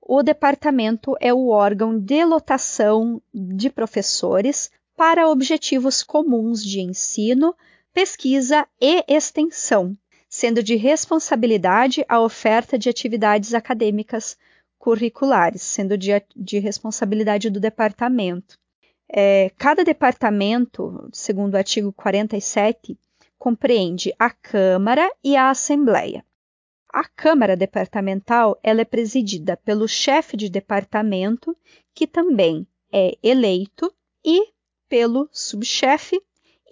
o 0.00 0.22
departamento 0.22 1.14
é 1.20 1.34
o 1.34 1.48
órgão 1.48 2.00
de 2.00 2.24
lotação 2.24 3.20
de 3.32 3.68
professores 3.68 4.70
para 4.96 5.28
objetivos 5.28 6.02
comuns 6.02 6.64
de 6.64 6.80
ensino, 6.80 7.54
pesquisa 7.92 8.66
e 8.80 9.04
extensão, 9.06 9.94
sendo 10.30 10.62
de 10.62 10.76
responsabilidade 10.76 12.02
a 12.08 12.18
oferta 12.22 12.78
de 12.78 12.88
atividades 12.88 13.52
acadêmicas 13.52 14.34
curriculares, 14.78 15.60
sendo 15.60 15.98
de, 15.98 16.08
de 16.34 16.58
responsabilidade 16.58 17.50
do 17.50 17.60
departamento. 17.60 18.58
É, 19.12 19.50
cada 19.58 19.84
departamento, 19.84 21.06
segundo 21.12 21.52
o 21.52 21.58
artigo 21.58 21.92
47, 21.92 22.98
compreende 23.44 24.10
a 24.18 24.30
Câmara 24.30 25.06
e 25.22 25.36
a 25.36 25.50
Assembleia. 25.50 26.24
A 26.90 27.06
Câmara 27.06 27.54
Departamental 27.54 28.58
ela 28.62 28.80
é 28.80 28.86
presidida 28.86 29.54
pelo 29.54 29.86
chefe 29.86 30.34
de 30.34 30.48
departamento, 30.48 31.54
que 31.94 32.06
também 32.06 32.66
é 32.90 33.18
eleito, 33.22 33.92
e 34.24 34.48
pelo 34.88 35.28
subchefe 35.30 36.18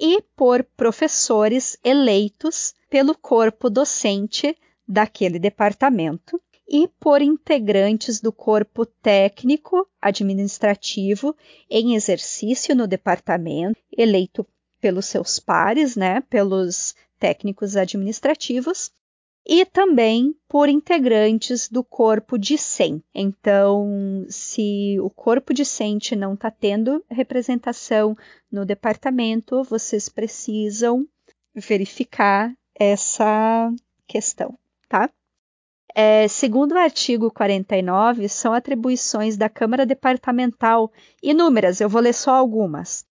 e 0.01 0.23
por 0.35 0.65
professores 0.75 1.77
eleitos 1.85 2.75
pelo 2.89 3.15
corpo 3.15 3.69
docente 3.69 4.57
daquele 4.89 5.39
departamento 5.39 6.41
e 6.67 6.89
por 6.99 7.21
integrantes 7.21 8.19
do 8.19 8.33
corpo 8.33 8.87
técnico 8.87 9.87
administrativo 10.01 11.37
em 11.69 11.95
exercício 11.95 12.75
no 12.75 12.87
departamento, 12.87 13.79
eleito 13.95 14.47
pelos 14.83 15.07
seus 15.07 15.39
pares, 15.39 15.95
né, 15.95 16.21
pelos 16.23 16.95
técnicos 17.19 17.77
administrativos, 17.77 18.91
e 19.47 19.65
também 19.65 20.35
por 20.49 20.69
integrantes 20.69 21.69
do 21.69 21.85
corpo 21.85 22.37
discente. 22.37 23.05
Então, 23.15 24.27
se 24.29 24.99
o 25.01 25.09
corpo 25.09 25.55
discente 25.55 26.17
não 26.17 26.35
está 26.35 26.51
tendo 26.51 27.05
representação 27.09 28.17
no 28.51 28.65
departamento, 28.67 29.63
vocês 29.63 30.09
precisam 30.09 31.07
verificar 31.55 32.53
essa 32.75 33.73
questão, 34.07 34.59
tá? 34.89 35.09
É, 35.95 36.27
segundo 36.27 36.73
o 36.73 36.79
artigo 36.79 37.31
49, 37.31 38.29
são 38.29 38.53
atribuições 38.53 39.37
da 39.37 39.49
Câmara 39.49 39.85
Departamental 39.85 40.91
inúmeras, 41.23 41.81
eu 41.81 41.89
vou 41.89 42.01
ler 42.01 42.15
só 42.15 42.33
algumas. 42.33 43.05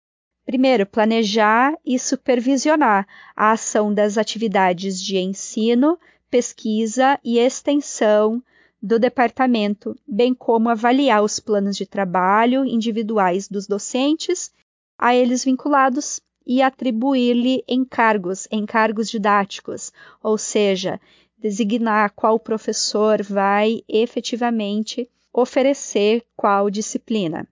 Primeiro, 0.51 0.85
planejar 0.85 1.77
e 1.85 1.97
supervisionar 1.97 3.07
a 3.33 3.53
ação 3.53 3.93
das 3.93 4.17
atividades 4.17 5.01
de 5.01 5.17
ensino, 5.17 5.97
pesquisa 6.29 7.17
e 7.23 7.39
extensão 7.39 8.43
do 8.83 8.99
departamento, 8.99 9.97
bem 10.05 10.33
como 10.33 10.67
avaliar 10.67 11.23
os 11.23 11.39
planos 11.39 11.77
de 11.77 11.85
trabalho 11.85 12.65
individuais 12.65 13.47
dos 13.47 13.65
docentes, 13.65 14.51
a 14.97 15.15
eles 15.15 15.45
vinculados, 15.45 16.19
e 16.45 16.61
atribuir-lhe 16.61 17.63
encargos, 17.65 18.45
encargos 18.51 19.09
didáticos, 19.09 19.93
ou 20.21 20.37
seja, 20.37 20.99
designar 21.37 22.11
qual 22.11 22.37
professor 22.37 23.23
vai 23.23 23.83
efetivamente 23.87 25.09
oferecer 25.31 26.25
qual 26.35 26.69
disciplina. 26.69 27.47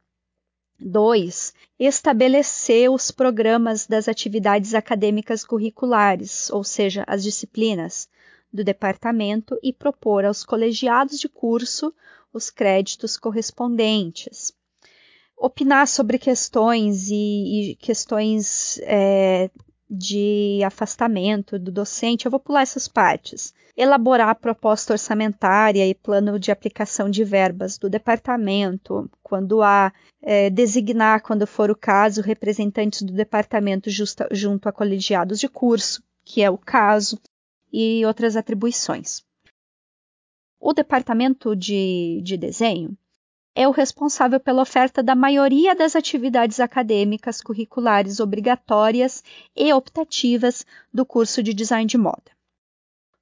2. 0.79 1.53
Estabelecer 1.77 2.89
os 2.89 3.11
programas 3.11 3.85
das 3.85 4.07
atividades 4.07 4.73
acadêmicas 4.73 5.43
curriculares, 5.43 6.49
ou 6.49 6.63
seja, 6.63 7.03
as 7.07 7.23
disciplinas 7.23 8.07
do 8.51 8.63
departamento 8.63 9.57
e 9.61 9.71
propor 9.71 10.25
aos 10.25 10.43
colegiados 10.43 11.19
de 11.19 11.29
curso 11.29 11.93
os 12.33 12.49
créditos 12.49 13.17
correspondentes. 13.17 14.53
Opinar 15.37 15.87
sobre 15.87 16.17
questões 16.17 17.09
e, 17.09 17.71
e 17.71 17.75
questões 17.75 18.79
é, 18.83 19.49
de 19.89 20.61
afastamento 20.63 21.57
do 21.57 21.71
docente, 21.71 22.25
eu 22.25 22.31
vou 22.31 22.39
pular 22.39 22.61
essas 22.61 22.87
partes. 22.87 23.53
Elaborar 23.75 24.29
a 24.29 24.35
proposta 24.35 24.93
orçamentária 24.93 25.87
e 25.87 25.95
plano 25.95 26.39
de 26.39 26.51
aplicação 26.51 27.09
de 27.09 27.23
verbas 27.23 27.77
do 27.77 27.89
departamento, 27.89 29.09
quando 29.23 29.63
há, 29.63 29.91
é, 30.21 30.49
designar, 30.49 31.21
quando 31.21 31.47
for 31.47 31.71
o 31.71 31.75
caso, 31.75 32.21
representantes 32.21 33.01
do 33.01 33.13
departamento 33.13 33.89
justa, 33.89 34.27
junto 34.31 34.69
a 34.69 34.71
colegiados 34.71 35.39
de 35.39 35.47
curso, 35.47 36.03
que 36.23 36.43
é 36.43 36.49
o 36.49 36.57
caso, 36.57 37.19
e 37.71 38.05
outras 38.05 38.35
atribuições. 38.35 39.23
O 40.59 40.73
departamento 40.73 41.55
de, 41.55 42.21
de 42.23 42.37
desenho 42.37 42.95
é 43.55 43.67
o 43.67 43.71
responsável 43.71 44.39
pela 44.39 44.61
oferta 44.61 45.03
da 45.03 45.15
maioria 45.15 45.75
das 45.75 45.95
atividades 45.95 46.59
acadêmicas 46.59 47.41
curriculares 47.41 48.19
obrigatórias 48.19 49.23
e 49.55 49.73
optativas 49.73 50.65
do 50.93 51.05
curso 51.05 51.41
de 51.43 51.53
design 51.53 51.85
de 51.85 51.97
moda. 51.97 52.31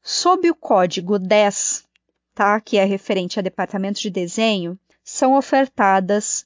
Sob 0.01 0.49
o 0.49 0.55
código 0.55 1.17
10, 1.17 1.85
tá, 2.33 2.61
que 2.61 2.77
é 2.77 2.85
referente 2.85 3.39
a 3.39 3.41
departamento 3.41 3.99
de 3.99 4.09
desenho, 4.09 4.79
são 5.03 5.35
ofertadas 5.35 6.45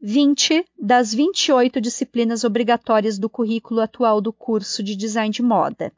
20 0.00 0.64
das 0.78 1.12
28 1.12 1.80
disciplinas 1.80 2.44
obrigatórias 2.44 3.18
do 3.18 3.28
currículo 3.28 3.80
atual 3.80 4.20
do 4.20 4.32
curso 4.32 4.82
de 4.82 4.94
design 4.94 5.30
de 5.30 5.42
moda. 5.42 5.92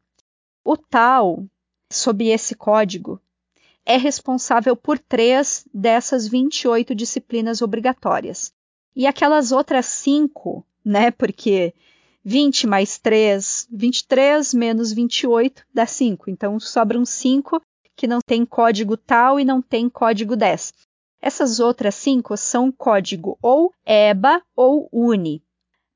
O 0.65 0.77
tal, 0.77 1.45
sob 1.91 2.27
esse 2.29 2.55
código, 2.55 3.21
é 3.89 3.97
responsável 3.97 4.77
por 4.77 4.99
três 4.99 5.65
dessas 5.73 6.29
28 6.29 6.95
disciplinas 6.95 7.63
obrigatórias. 7.63 8.53
E 8.95 9.07
aquelas 9.07 9.51
outras 9.51 9.87
cinco, 9.87 10.63
né? 10.85 11.11
Porque 11.11 11.73
20 12.23 12.67
mais 12.67 12.99
3, 12.99 13.67
23 13.73 14.53
menos 14.53 14.93
28 14.93 15.65
dá 15.73 15.87
5. 15.87 16.29
Então 16.29 16.61
sobram 16.61 17.07
5 17.07 17.63
que 17.97 18.07
não 18.07 18.19
tem 18.21 18.45
código 18.45 18.95
tal 18.95 19.41
e 19.41 19.45
não 19.45 19.63
tem 19.63 19.89
código 19.89 20.37
10. 20.37 20.75
Essas 21.21 21.59
outras 21.59 21.95
cinco 21.95 22.37
são 22.37 22.71
código 22.71 23.39
ou 23.43 23.73
EBA 23.85 24.43
ou 24.55 24.89
UNI, 24.93 25.43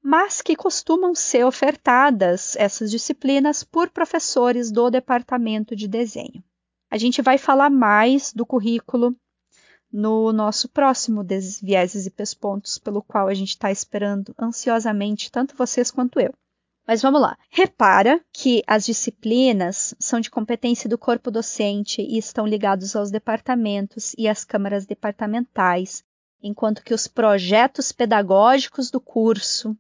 mas 0.02 0.40
que 0.42 0.56
costumam 0.56 1.14
ser 1.14 1.44
ofertadas 1.44 2.56
essas 2.56 2.90
disciplinas 2.90 3.62
por 3.62 3.90
professores 3.90 4.72
do 4.72 4.90
departamento 4.90 5.76
de 5.76 5.86
desenho. 5.86 6.42
A 6.92 6.98
gente 6.98 7.22
vai 7.22 7.38
falar 7.38 7.70
mais 7.70 8.34
do 8.34 8.44
currículo 8.44 9.16
no 9.90 10.30
nosso 10.30 10.68
próximo 10.68 11.24
Desvieses 11.24 12.04
e 12.04 12.10
Pespontos, 12.10 12.76
pelo 12.76 13.02
qual 13.02 13.28
a 13.28 13.32
gente 13.32 13.48
está 13.48 13.70
esperando 13.70 14.34
ansiosamente, 14.38 15.32
tanto 15.32 15.56
vocês 15.56 15.90
quanto 15.90 16.20
eu. 16.20 16.34
Mas 16.86 17.00
vamos 17.00 17.22
lá. 17.22 17.38
Repara 17.48 18.22
que 18.30 18.62
as 18.66 18.84
disciplinas 18.84 19.94
são 19.98 20.20
de 20.20 20.30
competência 20.30 20.86
do 20.86 20.98
corpo 20.98 21.30
docente 21.30 22.02
e 22.02 22.18
estão 22.18 22.46
ligados 22.46 22.94
aos 22.94 23.10
departamentos 23.10 24.12
e 24.18 24.28
às 24.28 24.44
câmaras 24.44 24.84
departamentais, 24.84 26.04
enquanto 26.42 26.84
que 26.84 26.92
os 26.92 27.08
projetos 27.08 27.90
pedagógicos 27.90 28.90
do 28.90 29.00
curso 29.00 29.74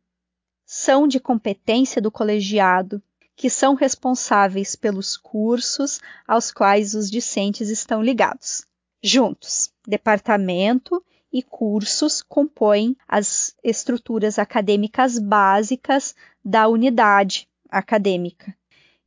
são 0.64 1.06
de 1.06 1.20
competência 1.20 2.00
do 2.00 2.10
colegiado 2.10 3.02
que 3.36 3.48
são 3.50 3.74
responsáveis 3.74 4.76
pelos 4.76 5.16
cursos 5.16 6.00
aos 6.26 6.52
quais 6.52 6.94
os 6.94 7.10
discentes 7.10 7.68
estão 7.68 8.02
ligados. 8.02 8.64
Juntos, 9.02 9.72
departamento 9.86 11.02
e 11.32 11.42
cursos 11.42 12.22
compõem 12.22 12.96
as 13.08 13.56
estruturas 13.64 14.38
acadêmicas 14.38 15.18
básicas 15.18 16.14
da 16.44 16.68
unidade 16.68 17.48
acadêmica. 17.68 18.54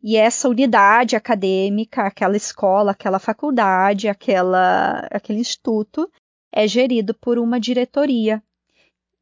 E 0.02 0.18
essa 0.18 0.50
unidade 0.50 1.16
acadêmica, 1.16 2.04
aquela 2.04 2.36
escola, 2.36 2.92
aquela 2.92 3.20
faculdade, 3.20 4.08
aquela, 4.08 5.08
aquele 5.12 5.40
instituto, 5.40 6.12
é 6.52 6.68
gerido 6.68 7.14
por 7.14 7.40
uma 7.40 7.60
diretoria. 7.60 8.42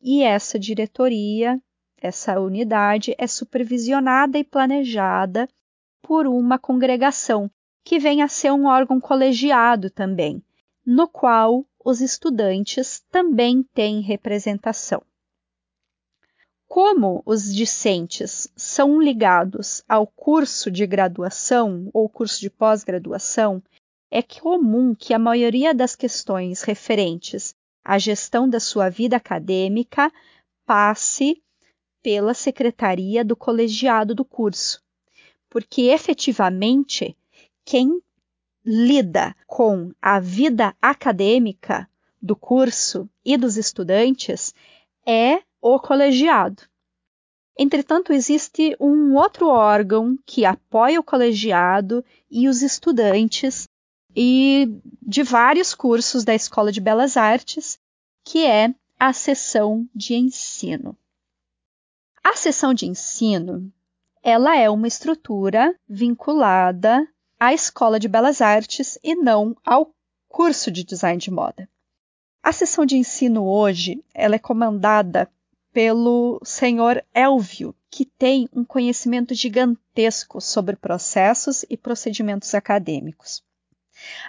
E 0.02 0.24
essa 0.24 0.60
diretoria 0.60 1.62
essa 2.04 2.38
unidade 2.38 3.16
é 3.18 3.26
supervisionada 3.26 4.38
e 4.38 4.44
planejada 4.44 5.48
por 6.02 6.28
uma 6.28 6.60
congregação, 6.60 7.50
que 7.82 7.98
vem 7.98 8.22
a 8.22 8.28
ser 8.28 8.52
um 8.52 8.66
órgão 8.66 9.00
colegiado 9.00 9.90
também, 9.90 10.44
no 10.86 11.08
qual 11.08 11.66
os 11.84 12.02
estudantes 12.02 13.00
também 13.10 13.64
têm 13.74 14.02
representação. 14.02 15.02
Como 16.68 17.24
os 17.26 17.54
discentes 17.54 18.52
são 18.56 19.02
ligados 19.02 19.82
ao 19.88 20.06
curso 20.06 20.70
de 20.70 20.86
graduação 20.86 21.90
ou 21.94 22.10
curso 22.10 22.42
de 22.42 22.50
pós-graduação, 22.50 23.64
é 24.12 24.22
comum 24.22 24.94
que 24.94 25.14
a 25.14 25.20
maioria 25.20 25.74
das 25.74 25.96
questões 25.96 26.64
referentes 26.64 27.56
à 27.84 27.98
gestão 27.98 28.50
da 28.50 28.60
sua 28.60 28.90
vida 28.90 29.16
acadêmica 29.16 30.12
passe 30.66 31.42
pela 32.04 32.34
secretaria 32.34 33.24
do 33.24 33.36
colegiado 33.36 34.14
do 34.14 34.26
curso, 34.26 34.84
porque 35.50 35.84
efetivamente 35.84 37.18
quem 37.64 38.02
lida 38.66 39.36
com 39.48 39.92
a 40.02 40.20
vida 40.20 40.76
acadêmica 40.82 41.90
do 42.22 42.36
curso 42.36 43.10
e 43.26 43.38
dos 43.38 43.58
estudantes 43.58 44.54
é 45.06 45.42
o 45.62 45.80
colegiado. 45.80 46.64
Entretanto, 47.58 48.12
existe 48.12 48.76
um 48.80 49.16
outro 49.16 49.48
órgão 49.48 50.18
que 50.26 50.44
apoia 50.44 51.00
o 51.00 51.04
colegiado 51.04 52.04
e 52.30 52.50
os 52.50 52.62
estudantes 52.62 53.68
e 54.16 54.68
de 55.02 55.24
vários 55.24 55.74
cursos 55.74 56.24
da 56.24 56.34
Escola 56.34 56.72
de 56.72 56.82
Belas 56.82 57.16
Artes, 57.16 57.80
que 58.24 58.46
é 58.46 58.74
a 59.00 59.14
seção 59.14 59.88
de 59.94 60.16
ensino. 60.16 60.98
A 62.24 62.38
seção 62.38 62.74
de 62.74 62.86
ensino, 62.86 63.70
ela 64.24 64.58
é 64.58 64.70
uma 64.70 64.88
estrutura 64.88 65.78
vinculada 65.88 67.06
à 67.38 67.54
Escola 67.54 68.00
de 68.00 68.08
Belas 68.08 68.40
Artes 68.40 68.98
e 69.04 69.14
não 69.14 69.54
ao 69.66 69.94
curso 70.30 70.72
de 70.72 70.86
design 70.86 71.20
de 71.20 71.30
moda. 71.30 71.70
A 72.42 72.54
seção 72.54 72.86
de 72.86 72.96
ensino 72.96 73.46
hoje, 73.46 74.02
ela 74.14 74.36
é 74.36 74.40
comandada 74.40 75.30
pelo 75.74 76.40
senhor 76.46 77.04
Elvio, 77.14 77.76
que 77.92 78.06
tem 78.06 78.48
um 78.54 78.64
conhecimento 78.64 79.34
gigantesco 79.34 80.40
sobre 80.40 80.78
processos 80.78 81.66
e 81.70 81.76
procedimentos 81.76 82.56
acadêmicos. 82.56 83.44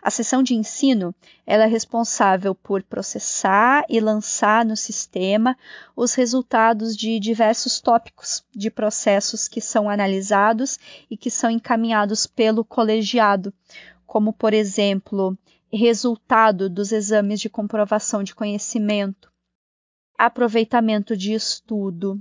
A 0.03 0.11
seção 0.11 0.43
de 0.43 0.55
ensino 0.55 1.15
é 1.47 1.65
responsável 1.67 2.55
por 2.55 2.83
processar 2.83 3.85
e 3.89 4.01
lançar 4.01 4.65
no 4.65 4.77
sistema 4.77 5.57
os 5.97 6.15
resultados 6.15 6.97
de 6.97 7.19
diversos 7.19 7.81
tópicos 7.81 8.45
de 8.55 8.71
processos 8.71 9.49
que 9.49 9.61
são 9.61 9.89
analisados 9.89 10.79
e 11.11 11.17
que 11.17 11.31
são 11.31 11.51
encaminhados 11.51 12.27
pelo 12.27 12.65
colegiado, 12.65 13.53
como, 14.07 14.33
por 14.33 14.55
exemplo, 14.55 15.37
resultado 15.73 16.71
dos 16.71 16.93
exames 16.93 17.41
de 17.41 17.49
comprovação 17.49 18.23
de 18.23 18.35
conhecimento, 18.35 19.33
aproveitamento 20.17 21.17
de 21.17 21.33
estudo, 21.33 22.21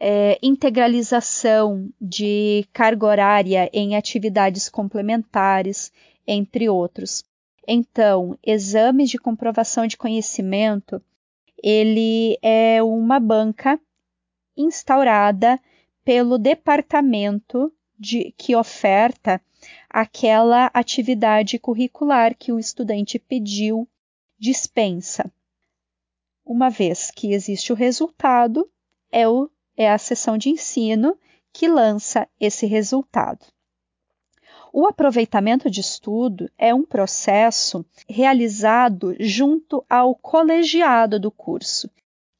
é, 0.00 0.38
integralização 0.42 1.90
de 2.00 2.66
carga 2.72 3.06
horária 3.06 3.70
em 3.72 3.96
atividades 3.96 4.68
complementares, 4.68 5.92
entre 6.28 6.68
outros. 6.68 7.24
Então, 7.66 8.38
exames 8.44 9.08
de 9.08 9.18
comprovação 9.18 9.86
de 9.86 9.96
conhecimento, 9.96 11.02
ele 11.62 12.38
é 12.42 12.82
uma 12.82 13.18
banca 13.18 13.80
instaurada 14.54 15.58
pelo 16.04 16.38
departamento 16.38 17.72
de, 17.98 18.32
que 18.36 18.54
oferta 18.54 19.40
aquela 19.88 20.70
atividade 20.74 21.58
curricular 21.58 22.36
que 22.36 22.52
o 22.52 22.58
estudante 22.58 23.18
pediu 23.18 23.88
dispensa. 24.38 25.32
Uma 26.44 26.68
vez 26.68 27.10
que 27.10 27.32
existe 27.32 27.72
o 27.72 27.76
resultado, 27.76 28.70
é, 29.10 29.28
o, 29.28 29.50
é 29.76 29.90
a 29.90 29.98
sessão 29.98 30.38
de 30.38 30.50
ensino 30.50 31.18
que 31.52 31.66
lança 31.68 32.28
esse 32.38 32.66
resultado. 32.66 33.44
O 34.72 34.86
aproveitamento 34.86 35.70
de 35.70 35.80
estudo 35.80 36.50
é 36.58 36.74
um 36.74 36.84
processo 36.84 37.84
realizado 38.08 39.14
junto 39.18 39.84
ao 39.88 40.14
colegiado 40.14 41.18
do 41.18 41.30
curso, 41.30 41.90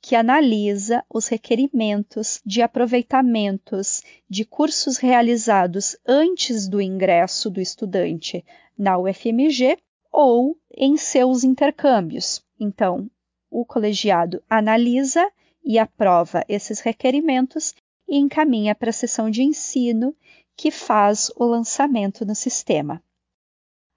que 0.01 0.15
analisa 0.15 1.05
os 1.09 1.27
requerimentos 1.27 2.41
de 2.45 2.63
aproveitamentos 2.63 4.03
de 4.29 4.45
cursos 4.45 4.99
realizados 4.99 5.97
antes 6.07 6.69
do 6.69 6.81
ingresso 6.81 7.51
do 7.51 7.61
estudante 7.61 8.45
na 8.77 8.99
UFMG 8.99 9.79
ou 10.13 10.57
em 10.75 10.97
seus 10.97 11.45
intercâmbios. 11.45 12.45
Então, 12.61 13.11
o 13.51 13.65
colegiado 13.65 14.43
analisa 14.49 15.31
e 15.65 15.79
aprova 15.79 16.45
esses 16.49 16.81
requerimentos 16.81 17.75
e 18.09 18.17
encaminha 18.17 18.75
para 18.75 18.91
a 18.91 18.93
sessão 18.93 19.31
de 19.31 19.43
ensino 19.43 20.15
que 20.59 20.73
faz 20.73 21.31
o 21.37 21.45
lançamento 21.45 22.27
no 22.27 22.35
sistema. 22.35 23.01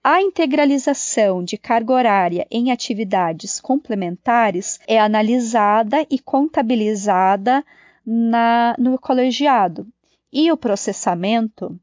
A 0.03 0.21
integralização 0.21 1.43
de 1.43 1.57
carga 1.57 1.91
horária 1.91 2.47
em 2.51 2.71
atividades 2.71 3.59
complementares 3.59 4.79
é 4.87 4.99
analisada 4.99 6.05
e 6.07 6.19
contabilizada 6.19 7.65
na, 8.05 8.75
no 8.77 8.99
colegiado, 8.99 9.87
e 10.31 10.51
o 10.51 10.57
processamento 10.57 11.79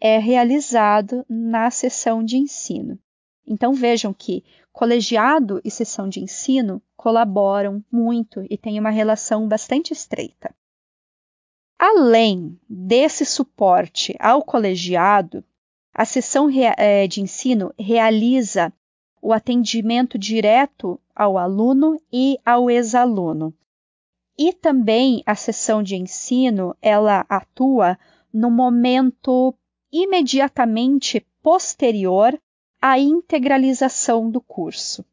é 0.00 0.18
realizado 0.18 1.26
na 1.28 1.68
sessão 1.68 2.24
de 2.24 2.36
ensino. 2.36 2.96
Então 3.44 3.74
vejam 3.74 4.14
que 4.14 4.44
colegiado 4.72 5.60
e 5.64 5.70
sessão 5.70 6.08
de 6.08 6.20
ensino 6.20 6.80
colaboram 6.96 7.84
muito 7.90 8.46
e 8.48 8.56
têm 8.56 8.78
uma 8.78 8.90
relação 8.90 9.48
bastante 9.48 9.92
estreita. 9.92 10.54
Além 11.84 12.56
desse 12.70 13.26
suporte 13.26 14.14
ao 14.20 14.44
colegiado, 14.44 15.44
a 15.92 16.04
sessão 16.04 16.48
eh, 16.48 17.08
de 17.08 17.20
ensino 17.20 17.74
realiza 17.76 18.72
o 19.20 19.32
atendimento 19.32 20.16
direto 20.16 21.00
ao 21.12 21.36
aluno 21.36 22.00
e 22.12 22.38
ao 22.46 22.70
ex-aluno. 22.70 23.52
E 24.38 24.52
também 24.52 25.24
a 25.26 25.34
sessão 25.34 25.82
de 25.82 25.96
ensino, 25.96 26.76
ela 26.80 27.26
atua 27.28 27.98
no 28.32 28.48
momento 28.48 29.52
imediatamente 29.92 31.26
posterior 31.42 32.40
à 32.80 32.96
integralização 32.96 34.30
do 34.30 34.40
curso. 34.40 35.04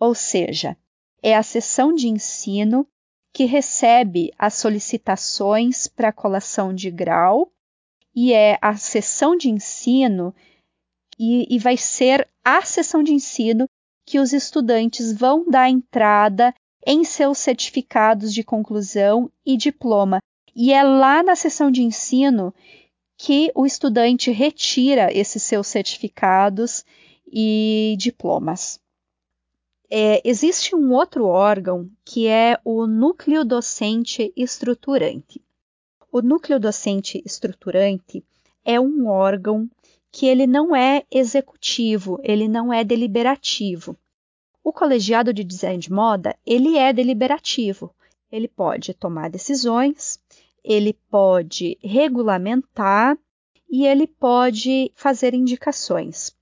Ou 0.00 0.14
seja, 0.14 0.78
é 1.22 1.36
a 1.36 1.42
sessão 1.42 1.94
de 1.94 2.08
ensino 2.08 2.88
que 3.36 3.44
recebe 3.44 4.32
as 4.38 4.54
solicitações 4.54 5.86
para 5.86 6.10
colação 6.10 6.74
de 6.74 6.90
grau 6.90 7.52
e 8.14 8.32
é 8.32 8.58
a 8.62 8.76
sessão 8.76 9.36
de 9.36 9.50
ensino 9.50 10.34
e, 11.18 11.46
e 11.54 11.58
vai 11.58 11.76
ser 11.76 12.26
a 12.42 12.62
sessão 12.62 13.02
de 13.02 13.12
ensino 13.12 13.66
que 14.06 14.18
os 14.18 14.32
estudantes 14.32 15.12
vão 15.12 15.44
dar 15.50 15.68
entrada 15.68 16.54
em 16.86 17.04
seus 17.04 17.36
certificados 17.36 18.32
de 18.32 18.42
conclusão 18.42 19.30
e 19.44 19.54
diploma. 19.58 20.18
E 20.54 20.72
é 20.72 20.82
lá 20.82 21.22
na 21.22 21.36
sessão 21.36 21.70
de 21.70 21.82
ensino 21.82 22.54
que 23.18 23.52
o 23.54 23.66
estudante 23.66 24.30
retira 24.30 25.12
esses 25.12 25.42
seus 25.42 25.66
certificados 25.66 26.86
e 27.30 27.96
diplomas. 27.98 28.80
É, 29.88 30.20
existe 30.28 30.74
um 30.74 30.92
outro 30.92 31.26
órgão 31.26 31.88
que 32.04 32.26
é 32.26 32.58
o 32.64 32.86
núcleo 32.86 33.44
docente 33.44 34.32
estruturante. 34.36 35.40
O 36.10 36.20
núcleo 36.20 36.58
docente 36.58 37.22
estruturante 37.24 38.24
é 38.64 38.80
um 38.80 39.06
órgão 39.06 39.70
que 40.10 40.26
ele 40.26 40.46
não 40.46 40.74
é 40.74 41.04
executivo, 41.10 42.18
ele 42.22 42.48
não 42.48 42.72
é 42.72 42.82
deliberativo. 42.82 43.96
O 44.64 44.72
colegiado 44.72 45.32
de 45.32 45.44
design 45.44 45.78
de 45.78 45.92
moda, 45.92 46.36
ele 46.44 46.76
é 46.76 46.92
deliberativo. 46.92 47.94
Ele 48.32 48.48
pode 48.48 48.92
tomar 48.92 49.30
decisões, 49.30 50.18
ele 50.64 50.92
pode 51.08 51.78
regulamentar 51.80 53.16
e 53.70 53.86
ele 53.86 54.06
pode 54.06 54.90
fazer 54.96 55.32
indicações. 55.34 56.35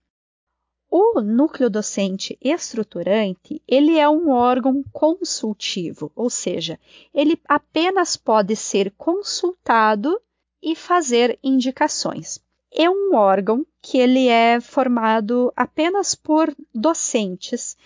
O 0.97 1.21
núcleo 1.21 1.69
docente 1.69 2.39
estruturante, 2.41 3.61
ele 3.67 3.99
é 3.99 4.09
um 4.09 4.31
órgão 4.31 4.81
consultivo, 4.93 6.13
ou 6.15 6.31
seja, 6.31 6.79
ele 7.13 7.37
apenas 7.49 8.17
pode 8.17 8.55
ser 8.55 8.93
consultado 8.97 10.17
e 10.63 10.77
fazer 10.77 11.37
indicações. 11.43 12.41
É 12.71 12.89
um 12.89 13.17
órgão 13.17 13.67
que 13.83 13.99
ele 13.99 14.29
é 14.29 14.61
formado 14.61 15.53
apenas 15.57 16.15
por 16.15 16.55
docentes 16.73 17.77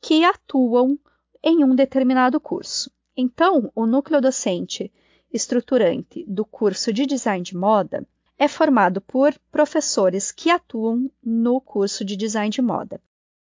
que 0.00 0.22
atuam 0.24 0.96
em 1.42 1.64
um 1.64 1.74
determinado 1.74 2.38
curso. 2.38 2.92
Então, 3.16 3.72
o 3.74 3.86
núcleo 3.86 4.20
docente 4.20 4.88
estruturante 5.32 6.24
do 6.28 6.44
curso 6.44 6.92
de 6.92 7.06
design 7.06 7.42
de 7.42 7.56
moda 7.56 8.06
é 8.42 8.48
formado 8.48 9.00
por 9.00 9.38
professores 9.52 10.32
que 10.32 10.50
atuam 10.50 11.08
no 11.22 11.60
curso 11.60 12.04
de 12.04 12.16
design 12.16 12.50
de 12.50 12.60
moda. 12.60 13.00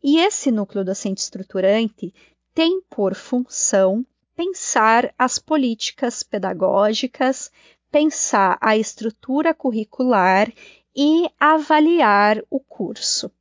E 0.03 0.19
esse 0.19 0.51
núcleo 0.51 0.85
docente 0.85 1.23
estruturante 1.23 2.13
tem 2.53 2.83
por 2.91 3.15
função 3.15 4.05
pensar 4.37 5.15
as 5.19 5.39
políticas 5.39 6.23
pedagógicas, 6.23 7.51
pensar 7.91 8.59
a 8.61 8.77
estrutura 8.77 9.55
curricular 9.55 10.53
e 10.95 11.31
avaliar 11.41 12.43
o 12.51 12.61
curso. 12.61 13.33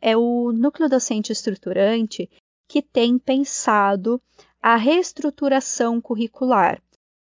É 0.00 0.16
o 0.16 0.50
núcleo 0.50 0.88
docente 0.88 1.30
estruturante 1.30 2.28
que 2.66 2.82
tem 2.82 3.20
pensado 3.20 4.20
a 4.60 4.74
reestruturação 4.74 6.00
curricular. 6.00 6.82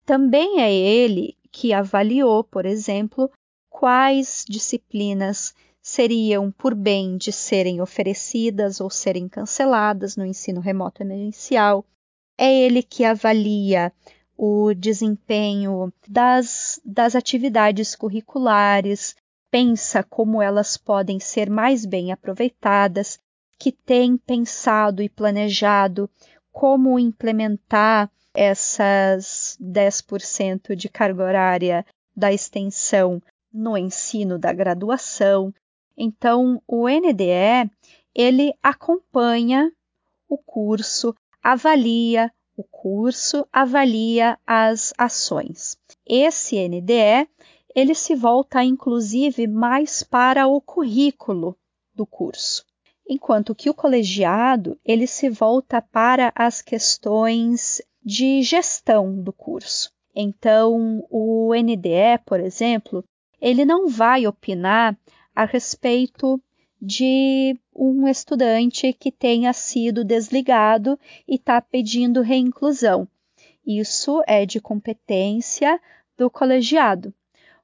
Também 0.08 0.60
é 0.60 0.73
ele 0.73 1.38
que 1.58 1.74
avaliou, 1.74 2.43
por 2.43 2.67
exemplo, 2.67 3.32
quais 3.67 4.46
disciplinas 4.48 5.56
seriam 5.82 6.52
por 6.52 6.76
bem 6.76 7.17
de 7.17 7.32
serem 7.32 7.82
oferecidas 7.82 8.80
ou 8.80 8.91
serem 8.91 9.28
canceladas 9.28 10.15
no 10.15 10.24
ensino 10.24 10.62
remoto 10.62 11.02
emergencial. 11.02 11.84
É 12.38 12.54
ele 12.54 12.84
que 12.84 13.04
avalia 13.04 13.91
o 14.38 14.72
desempenho 14.76 15.91
das, 16.08 16.80
das 16.86 17.15
atividades 17.15 17.96
curriculares, 17.96 19.15
pensa 19.50 20.04
como 20.04 20.39
elas 20.39 20.78
podem 20.78 21.20
ser 21.20 21.50
mais 21.50 21.88
bem 21.88 22.12
aproveitadas, 22.12 23.17
que 23.58 23.72
tem 23.72 24.15
pensado 24.15 25.02
e 25.02 25.10
planejado 25.10 26.08
como 26.52 27.00
implementar 27.00 28.12
essas 28.38 29.58
10% 29.60 30.76
de 30.76 30.88
carga 30.88 31.23
horária 31.23 31.84
da 32.15 32.32
extensão 32.32 33.19
no 33.52 33.76
ensino 33.76 34.38
da 34.38 34.54
graduação. 34.54 35.52
Então, 35.97 36.62
o 36.67 36.88
NDE, 36.88 37.67
ele 38.13 38.54
acompanha 38.62 39.71
o 40.30 40.38
curso, 40.38 41.15
avalia 41.41 42.32
o 42.56 42.63
curso, 42.63 43.43
avalia 43.52 44.38
as 44.45 44.93
ações. 44.95 45.76
Esse 46.06 46.58
NDE, 46.67 47.28
ele 47.73 47.95
se 47.95 48.13
volta 48.15 48.63
inclusive 48.63 49.47
mais 49.47 50.04
para 50.04 50.45
o 50.45 50.62
currículo 50.62 51.58
do 51.95 52.06
curso, 52.06 52.63
enquanto 53.10 53.56
que 53.56 53.69
o 53.69 53.73
colegiado, 53.73 54.80
ele 54.86 55.08
se 55.08 55.28
volta 55.28 55.82
para 55.82 56.32
as 56.36 56.62
questões 56.62 57.82
de 58.08 58.41
gestão 58.41 59.22
do 59.22 59.34
curso. 59.34 59.91
Então, 60.15 61.06
o 61.10 61.54
NDE, 61.54 62.17
por 62.26 62.39
exemplo, 62.39 63.04
ele 63.41 63.65
não 63.65 63.89
vai 63.89 64.26
opinar 64.26 64.98
a 65.36 65.43
respeito 65.43 66.41
de 66.82 67.60
um 67.76 68.08
estudante 68.08 68.93
que 68.93 69.12
tenha 69.12 69.52
sido 69.52 70.06
desligado 70.06 70.98
e 71.28 71.36
está 71.36 71.60
pedindo 71.60 72.22
reinclusão. 72.22 73.10
Isso 73.65 74.24
é 74.26 74.46
de 74.46 74.62
competência 74.62 75.78
do 76.17 76.30
colegiado. 76.30 77.13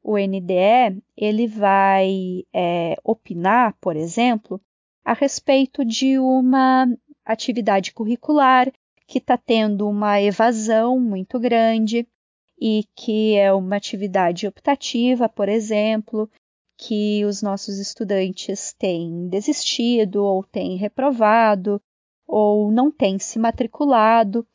O 0.04 0.18
NDE 0.18 1.02
ele 1.16 1.48
vai 1.48 2.44
é, 2.54 2.98
opinar, 3.02 3.78
por 3.80 3.96
exemplo, 3.96 4.60
a 5.06 5.14
respeito 5.14 5.86
de 5.86 6.20
uma 6.20 6.86
atividade 7.26 7.94
curricular 7.94 8.70
que 9.14 9.20
está 9.20 9.38
tendo 9.38 9.88
uma 9.88 10.20
evasão 10.20 11.00
muito 11.00 11.40
grande 11.40 12.08
e 12.60 12.84
que 12.96 13.36
é 13.36 13.54
uma 13.54 13.76
atividade 13.76 14.48
optativa, 14.48 15.30
por 15.30 15.48
exemplo, 15.48 16.28
que 16.76 17.24
os 17.24 17.40
nossos 17.40 17.78
estudantes 17.78 18.74
têm 18.74 19.28
desistido 19.30 20.24
ou 20.24 20.44
têm 20.44 20.78
reprovado 20.78 21.80
ou 22.26 22.72
não 22.72 22.90
têm 22.90 23.20
se 23.20 23.38
matriculado 23.38 24.48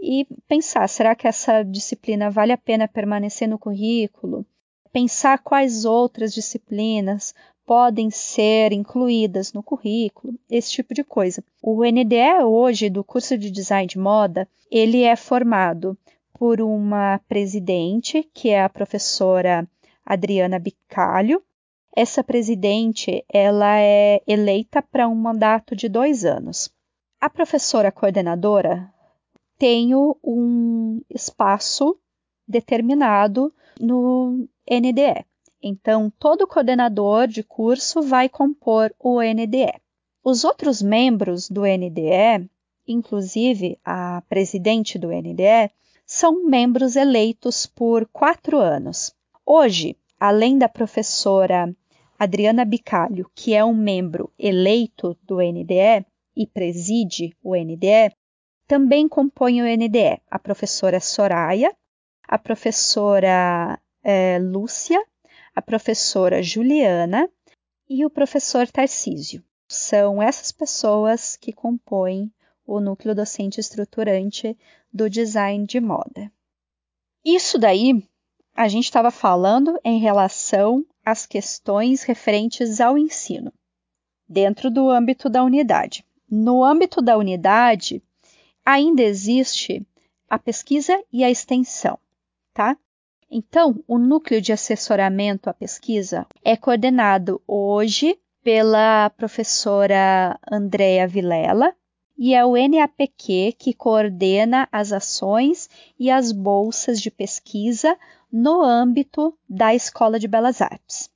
e 0.00 0.26
pensar, 0.46 0.88
será 0.88 1.14
que 1.14 1.28
essa 1.28 1.62
disciplina 1.62 2.30
vale 2.30 2.52
a 2.52 2.56
pena 2.56 2.88
permanecer 2.88 3.46
no 3.46 3.58
currículo? 3.58 4.46
Pensar 4.90 5.40
quais 5.40 5.84
outras 5.84 6.32
disciplinas 6.32 7.34
podem 7.68 8.10
ser 8.10 8.72
incluídas 8.72 9.52
no 9.52 9.62
currículo, 9.62 10.32
esse 10.48 10.70
tipo 10.70 10.94
de 10.94 11.04
coisa. 11.04 11.44
O 11.62 11.84
NDE 11.84 12.42
hoje 12.42 12.88
do 12.88 13.04
curso 13.04 13.36
de 13.36 13.50
design 13.50 13.86
de 13.86 13.98
moda, 13.98 14.48
ele 14.70 15.02
é 15.02 15.14
formado 15.14 15.94
por 16.32 16.62
uma 16.62 17.20
presidente, 17.28 18.26
que 18.32 18.48
é 18.48 18.64
a 18.64 18.70
professora 18.70 19.68
Adriana 20.02 20.58
Bicalho. 20.58 21.42
Essa 21.94 22.24
presidente, 22.24 23.22
ela 23.28 23.78
é 23.78 24.22
eleita 24.26 24.80
para 24.80 25.06
um 25.06 25.14
mandato 25.14 25.76
de 25.76 25.90
dois 25.90 26.24
anos. 26.24 26.70
A 27.20 27.28
professora 27.28 27.92
coordenadora 27.92 28.90
tem 29.58 29.94
um 29.94 31.02
espaço 31.10 31.98
determinado 32.46 33.52
no 33.78 34.48
NDE. 34.66 35.26
Então, 35.62 36.10
todo 36.18 36.46
coordenador 36.46 37.26
de 37.26 37.42
curso 37.42 38.00
vai 38.00 38.28
compor 38.28 38.94
o 38.98 39.20
NDE. 39.20 39.72
Os 40.22 40.44
outros 40.44 40.80
membros 40.80 41.48
do 41.48 41.62
NDE, 41.62 42.48
inclusive 42.86 43.78
a 43.84 44.22
presidente 44.28 44.98
do 44.98 45.08
NDE, 45.08 45.70
são 46.06 46.44
membros 46.44 46.96
eleitos 46.96 47.66
por 47.66 48.06
quatro 48.06 48.58
anos. 48.58 49.14
Hoje, 49.44 49.96
além 50.18 50.58
da 50.58 50.68
professora 50.68 51.74
Adriana 52.18 52.64
Bicalho, 52.64 53.30
que 53.34 53.54
é 53.54 53.64
um 53.64 53.74
membro 53.74 54.32
eleito 54.38 55.16
do 55.22 55.36
NDE 55.36 56.06
e 56.36 56.46
preside 56.46 57.36
o 57.42 57.54
NDE, 57.56 58.14
também 58.66 59.08
compõem 59.08 59.62
o 59.62 59.64
NDE 59.64 60.20
a 60.30 60.38
professora 60.38 61.00
Soraya, 61.00 61.74
a 62.26 62.38
professora 62.38 63.80
é, 64.04 64.38
Lúcia 64.38 65.02
a 65.58 65.62
professora 65.62 66.40
Juliana 66.40 67.28
e 67.90 68.06
o 68.06 68.10
professor 68.10 68.68
Tarcísio. 68.68 69.42
São 69.68 70.22
essas 70.22 70.52
pessoas 70.52 71.34
que 71.34 71.52
compõem 71.52 72.32
o 72.64 72.78
núcleo 72.78 73.12
docente 73.12 73.58
estruturante 73.58 74.56
do 74.92 75.10
design 75.10 75.66
de 75.66 75.80
moda. 75.80 76.30
Isso 77.24 77.58
daí 77.58 78.06
a 78.54 78.68
gente 78.68 78.84
estava 78.84 79.10
falando 79.10 79.76
em 79.84 79.98
relação 79.98 80.86
às 81.04 81.26
questões 81.26 82.04
referentes 82.04 82.80
ao 82.80 82.96
ensino, 82.96 83.52
dentro 84.28 84.70
do 84.70 84.88
âmbito 84.88 85.28
da 85.28 85.42
unidade. 85.42 86.06
No 86.30 86.62
âmbito 86.62 87.02
da 87.02 87.18
unidade, 87.18 88.00
ainda 88.64 89.02
existe 89.02 89.84
a 90.30 90.38
pesquisa 90.38 91.02
e 91.12 91.24
a 91.24 91.30
extensão, 91.32 91.98
tá? 92.54 92.78
Então, 93.30 93.82
o 93.86 93.98
núcleo 93.98 94.40
de 94.40 94.52
assessoramento 94.52 95.50
à 95.50 95.54
pesquisa 95.54 96.26
é 96.42 96.56
coordenado 96.56 97.42
hoje 97.46 98.18
pela 98.42 99.10
professora 99.10 100.38
Andrea 100.50 101.06
Vilela 101.06 101.74
e 102.16 102.34
é 102.34 102.44
o 102.44 102.56
NAPQ 102.56 103.52
que 103.58 103.74
coordena 103.74 104.66
as 104.72 104.92
ações 104.92 105.68
e 105.98 106.10
as 106.10 106.32
bolsas 106.32 107.00
de 107.00 107.10
pesquisa 107.10 107.96
no 108.32 108.62
âmbito 108.62 109.36
da 109.48 109.74
Escola 109.74 110.18
de 110.18 110.26
Belas 110.26 110.62
Artes. 110.62 111.10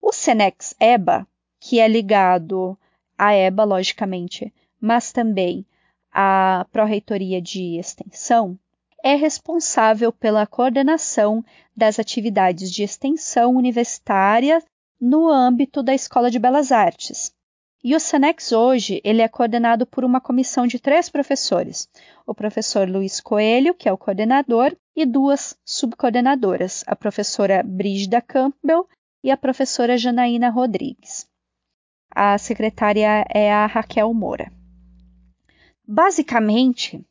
O 0.00 0.12
Senex 0.12 0.74
EBA, 0.80 1.26
que 1.60 1.80
é 1.80 1.88
ligado 1.88 2.78
à 3.18 3.34
EBA, 3.34 3.64
logicamente, 3.64 4.52
mas 4.80 5.12
também 5.12 5.66
à 6.12 6.64
Pró-Reitoria 6.72 7.42
de 7.42 7.76
Extensão, 7.76 8.58
é 9.02 9.14
responsável 9.14 10.12
pela 10.12 10.46
coordenação 10.46 11.44
das 11.76 11.98
atividades 11.98 12.70
de 12.70 12.82
extensão 12.82 13.54
universitária 13.54 14.62
no 15.00 15.28
âmbito 15.28 15.82
da 15.82 15.94
Escola 15.94 16.30
de 16.30 16.38
Belas 16.38 16.70
Artes. 16.70 17.32
E 17.82 17.96
o 17.96 18.00
SENEX 18.00 18.52
hoje 18.52 19.00
ele 19.02 19.22
é 19.22 19.28
coordenado 19.28 19.86
por 19.86 20.04
uma 20.04 20.20
comissão 20.20 20.66
de 20.66 20.78
três 20.78 21.08
professores: 21.08 21.88
o 22.26 22.34
professor 22.34 22.86
Luiz 22.86 23.20
Coelho, 23.20 23.74
que 23.74 23.88
é 23.88 23.92
o 23.92 23.96
coordenador, 23.96 24.76
e 24.94 25.06
duas 25.06 25.56
subcoordenadoras, 25.64 26.84
a 26.86 26.94
professora 26.94 27.62
Brígida 27.62 28.20
Campbell 28.20 28.86
e 29.24 29.30
a 29.30 29.36
professora 29.36 29.96
Janaína 29.96 30.50
Rodrigues. 30.50 31.26
A 32.14 32.36
secretária 32.36 33.24
é 33.30 33.50
a 33.50 33.66
Raquel 33.66 34.12
Moura. 34.12 34.52
Basicamente, 35.86 37.02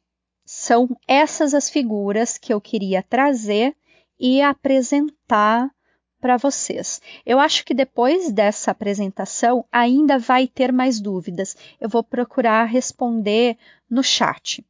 são 0.52 0.90
essas 1.08 1.54
as 1.54 1.70
figuras 1.70 2.36
que 2.36 2.52
eu 2.52 2.60
queria 2.60 3.04
trazer 3.04 3.76
e 4.20 4.42
apresentar 4.42 5.70
para 6.20 6.38
vocês. 6.38 7.00
Eu 7.24 7.40
acho 7.40 7.64
que 7.64 7.72
depois 7.72 8.32
dessa 8.32 8.72
apresentação 8.72 9.64
ainda 9.72 10.18
vai 10.18 10.48
ter 10.48 10.74
mais 10.74 11.00
dúvidas. 11.00 11.56
Eu 11.80 11.88
vou 11.88 12.04
procurar 12.04 12.66
responder 12.66 13.60
no 13.88 14.02
chat. 14.02 14.66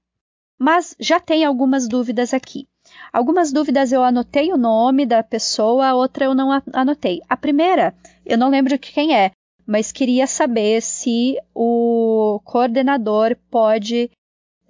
Mas 0.59 0.97
já 0.99 1.17
tem 1.17 1.45
algumas 1.45 1.87
dúvidas 1.87 2.33
aqui. 2.33 2.67
Algumas 3.13 3.53
dúvidas 3.53 3.93
eu 3.93 4.03
anotei 4.03 4.51
o 4.51 4.57
nome 4.57 5.05
da 5.05 5.23
pessoa, 5.23 5.87
a 5.87 5.95
outra 5.95 6.25
eu 6.25 6.35
não 6.35 6.61
anotei. 6.73 7.21
A 7.29 7.37
primeira, 7.37 7.95
eu 8.25 8.37
não 8.37 8.49
lembro 8.49 8.77
de 8.77 8.79
quem 8.79 9.15
é, 9.15 9.31
mas 9.65 9.93
queria 9.93 10.27
saber 10.27 10.81
se 10.81 11.37
o 11.55 12.41
coordenador 12.43 13.37
pode 13.49 14.11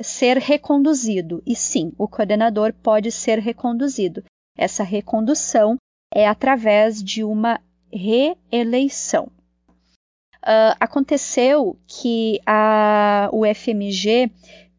ser 0.02 0.38
reconduzido. 0.38 1.42
E 1.46 1.56
sim, 1.56 1.92
o 1.98 2.08
coordenador 2.08 2.74
pode 2.74 3.12
ser 3.12 3.40
reconduzido. 3.40 4.24
Essa 4.58 4.84
recondução 4.84 5.78
é 6.14 6.28
através 6.28 7.04
de 7.04 7.24
uma 7.24 7.60
reeleição. 7.92 9.32
Uh, 10.42 10.74
aconteceu 10.80 11.78
que 11.86 12.40
a, 12.46 13.30
o 13.32 13.44
FMG 13.46 14.32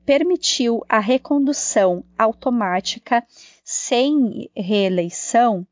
permitiu 0.06 0.82
a 0.88 0.98
recondução 0.98 2.02
automática 2.18 3.24
sem 3.62 4.50
reeleição, 4.56 5.66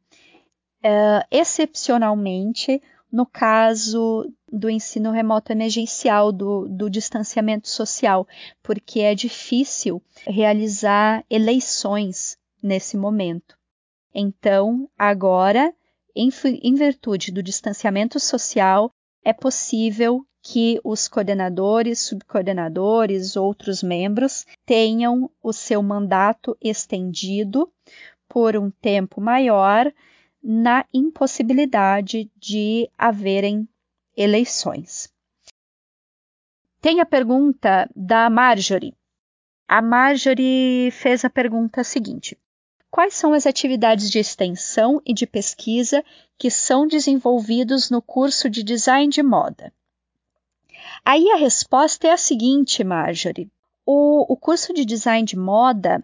uh, 0.85 1.27
excepcionalmente 1.31 2.83
no 3.11 3.25
caso 3.27 4.31
do 4.51 4.69
ensino 4.69 5.11
remoto 5.11 5.53
emergencial, 5.53 6.33
do, 6.33 6.69
do 6.69 6.91
distanciamento 6.91 7.69
social, 7.69 8.27
porque 8.63 9.01
é 9.01 9.15
difícil 9.15 10.03
realizar 10.27 11.25
eleições 11.31 12.39
nesse 12.63 12.97
momento. 12.97 13.57
Então, 14.15 14.89
agora, 14.99 15.73
em, 16.15 16.31
em 16.63 16.75
virtude 16.75 17.33
do 17.33 17.43
distanciamento 17.43 18.19
social, 18.19 18.91
é 19.25 19.33
possível 19.33 20.25
que 20.43 20.81
os 20.83 21.09
coordenadores, 21.09 22.01
subcoordenadores, 22.01 23.37
outros 23.37 23.83
membros 23.83 24.47
tenham 24.65 25.31
o 25.43 25.53
seu 25.53 25.83
mandato 25.83 26.57
estendido 26.61 27.71
por 28.29 28.57
um 28.57 28.71
tempo 28.71 29.21
maior 29.21 29.93
na 30.51 30.87
impossibilidade 30.95 32.31
de 32.35 32.91
haverem 32.97 33.69
eleições. 34.17 35.13
Tem 36.81 37.01
a 37.03 37.05
pergunta 37.05 37.87
da 37.95 38.31
Marjorie. 38.31 38.95
A 39.69 39.83
Marjorie 39.83 40.91
fez 40.91 41.23
a 41.23 41.29
pergunta 41.29 41.85
seguinte: 41.85 42.35
Quais 42.91 43.13
são 43.13 43.35
as 43.35 43.47
atividades 43.47 44.11
de 44.11 44.19
extensão 44.19 45.03
e 45.05 45.13
de 45.13 45.27
pesquisa 45.27 46.03
que 46.39 46.51
são 46.51 46.87
desenvolvidos 46.87 47.91
no 47.91 48.01
curso 48.01 48.49
de 48.49 48.63
design 48.63 49.13
de 49.13 49.23
moda? 49.23 49.71
Aí 51.05 51.31
a 51.31 51.37
resposta 51.37 52.07
é 52.07 52.13
a 52.13 52.17
seguinte, 52.17 52.83
Marjorie: 52.83 53.51
o, 53.85 54.33
o 54.33 54.35
curso 54.35 54.73
de 54.73 54.87
design 54.87 55.27
de 55.27 55.37
moda 55.37 56.03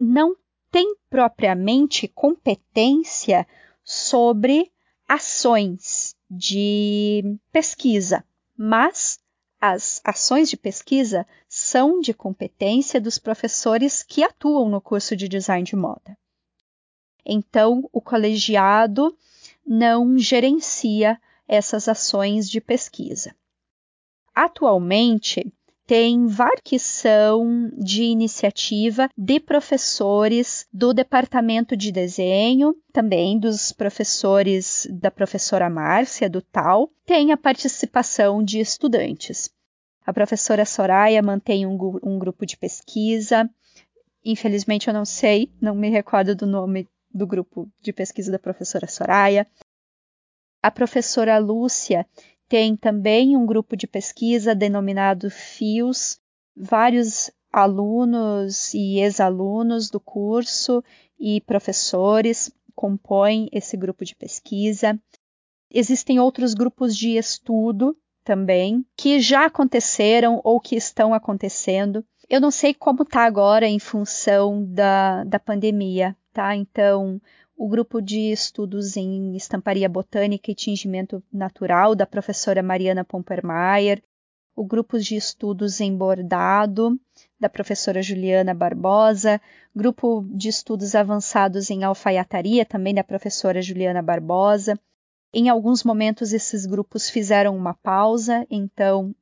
não 0.00 0.34
tem 0.68 0.96
propriamente 1.08 2.08
competência 2.08 3.46
sobre 3.84 4.72
ações 5.06 6.16
de 6.30 7.38
pesquisa, 7.52 8.24
mas 8.56 9.20
as 9.60 10.00
ações 10.04 10.50
de 10.50 10.56
pesquisa 10.56 11.26
são 11.48 12.00
de 12.00 12.12
competência 12.12 13.00
dos 13.00 13.18
professores 13.18 14.02
que 14.02 14.22
atuam 14.22 14.68
no 14.68 14.80
curso 14.80 15.16
de 15.16 15.28
design 15.28 15.64
de 15.64 15.76
moda. 15.76 16.18
Então, 17.24 17.88
o 17.92 18.00
colegiado 18.00 19.16
não 19.66 20.18
gerencia 20.18 21.20
essas 21.48 21.88
ações 21.88 22.48
de 22.48 22.60
pesquisa. 22.60 23.34
Atualmente, 24.34 25.52
tem 25.86 26.26
varquição 26.26 27.70
de 27.76 28.04
iniciativa 28.04 29.08
de 29.16 29.38
professores 29.38 30.66
do 30.72 30.94
departamento 30.94 31.76
de 31.76 31.92
desenho, 31.92 32.74
também 32.92 33.38
dos 33.38 33.72
professores 33.72 34.86
da 34.90 35.10
professora 35.10 35.68
Márcia, 35.68 36.28
do 36.28 36.40
TAL, 36.40 36.90
tem 37.04 37.32
a 37.32 37.36
participação 37.36 38.42
de 38.42 38.60
estudantes. 38.60 39.50
A 40.06 40.12
professora 40.12 40.64
Soraya 40.64 41.22
mantém 41.22 41.66
um, 41.66 41.78
um 42.02 42.18
grupo 42.18 42.44
de 42.44 42.56
pesquisa. 42.56 43.48
Infelizmente, 44.24 44.88
eu 44.88 44.94
não 44.94 45.04
sei, 45.04 45.50
não 45.60 45.74
me 45.74 45.90
recordo 45.90 46.34
do 46.34 46.46
nome 46.46 46.88
do 47.12 47.26
grupo 47.26 47.68
de 47.80 47.92
pesquisa 47.92 48.32
da 48.32 48.38
professora 48.38 48.86
Soraya. 48.86 49.46
A 50.62 50.70
professora 50.70 51.38
Lúcia 51.38 52.06
tem 52.48 52.76
também 52.76 53.36
um 53.36 53.46
grupo 53.46 53.76
de 53.76 53.86
pesquisa 53.86 54.54
denominado 54.54 55.30
FIOS, 55.30 56.20
vários 56.56 57.30
alunos 57.52 58.74
e 58.74 58.98
ex-alunos 58.98 59.88
do 59.88 60.00
curso 60.00 60.82
e 61.18 61.40
professores 61.42 62.52
compõem 62.74 63.48
esse 63.52 63.76
grupo 63.76 64.04
de 64.04 64.14
pesquisa. 64.14 65.00
Existem 65.70 66.18
outros 66.18 66.54
grupos 66.54 66.96
de 66.96 67.16
estudo 67.16 67.96
também 68.24 68.84
que 68.96 69.20
já 69.20 69.46
aconteceram 69.46 70.40
ou 70.42 70.60
que 70.60 70.74
estão 70.76 71.14
acontecendo. 71.14 72.04
Eu 72.28 72.40
não 72.40 72.50
sei 72.50 72.74
como 72.74 73.02
está 73.02 73.24
agora 73.24 73.66
em 73.66 73.78
função 73.78 74.64
da, 74.64 75.24
da 75.24 75.38
pandemia, 75.38 76.16
tá? 76.32 76.56
Então, 76.56 77.20
o 77.56 77.68
grupo 77.68 78.00
de 78.00 78.32
estudos 78.32 78.96
em 78.96 79.36
estamparia 79.36 79.88
botânica 79.88 80.50
e 80.50 80.54
tingimento 80.54 81.22
natural 81.32 81.94
da 81.94 82.06
professora 82.06 82.62
Mariana 82.62 83.04
Pompermayer, 83.04 84.02
o 84.56 84.64
grupo 84.64 84.98
de 84.98 85.16
estudos 85.16 85.80
em 85.80 85.96
bordado 85.96 86.98
da 87.38 87.48
professora 87.48 88.02
Juliana 88.02 88.54
Barbosa, 88.54 89.40
grupo 89.74 90.24
de 90.30 90.48
estudos 90.48 90.94
avançados 90.94 91.70
em 91.70 91.84
alfaiataria 91.84 92.64
também 92.64 92.94
da 92.94 93.02
professora 93.02 93.60
Juliana 93.60 94.02
Barbosa. 94.02 94.78
Em 95.32 95.48
alguns 95.48 95.82
momentos 95.82 96.32
esses 96.32 96.66
grupos 96.66 97.10
fizeram 97.10 97.56
uma 97.56 97.74
pausa, 97.74 98.46
então 98.50 99.14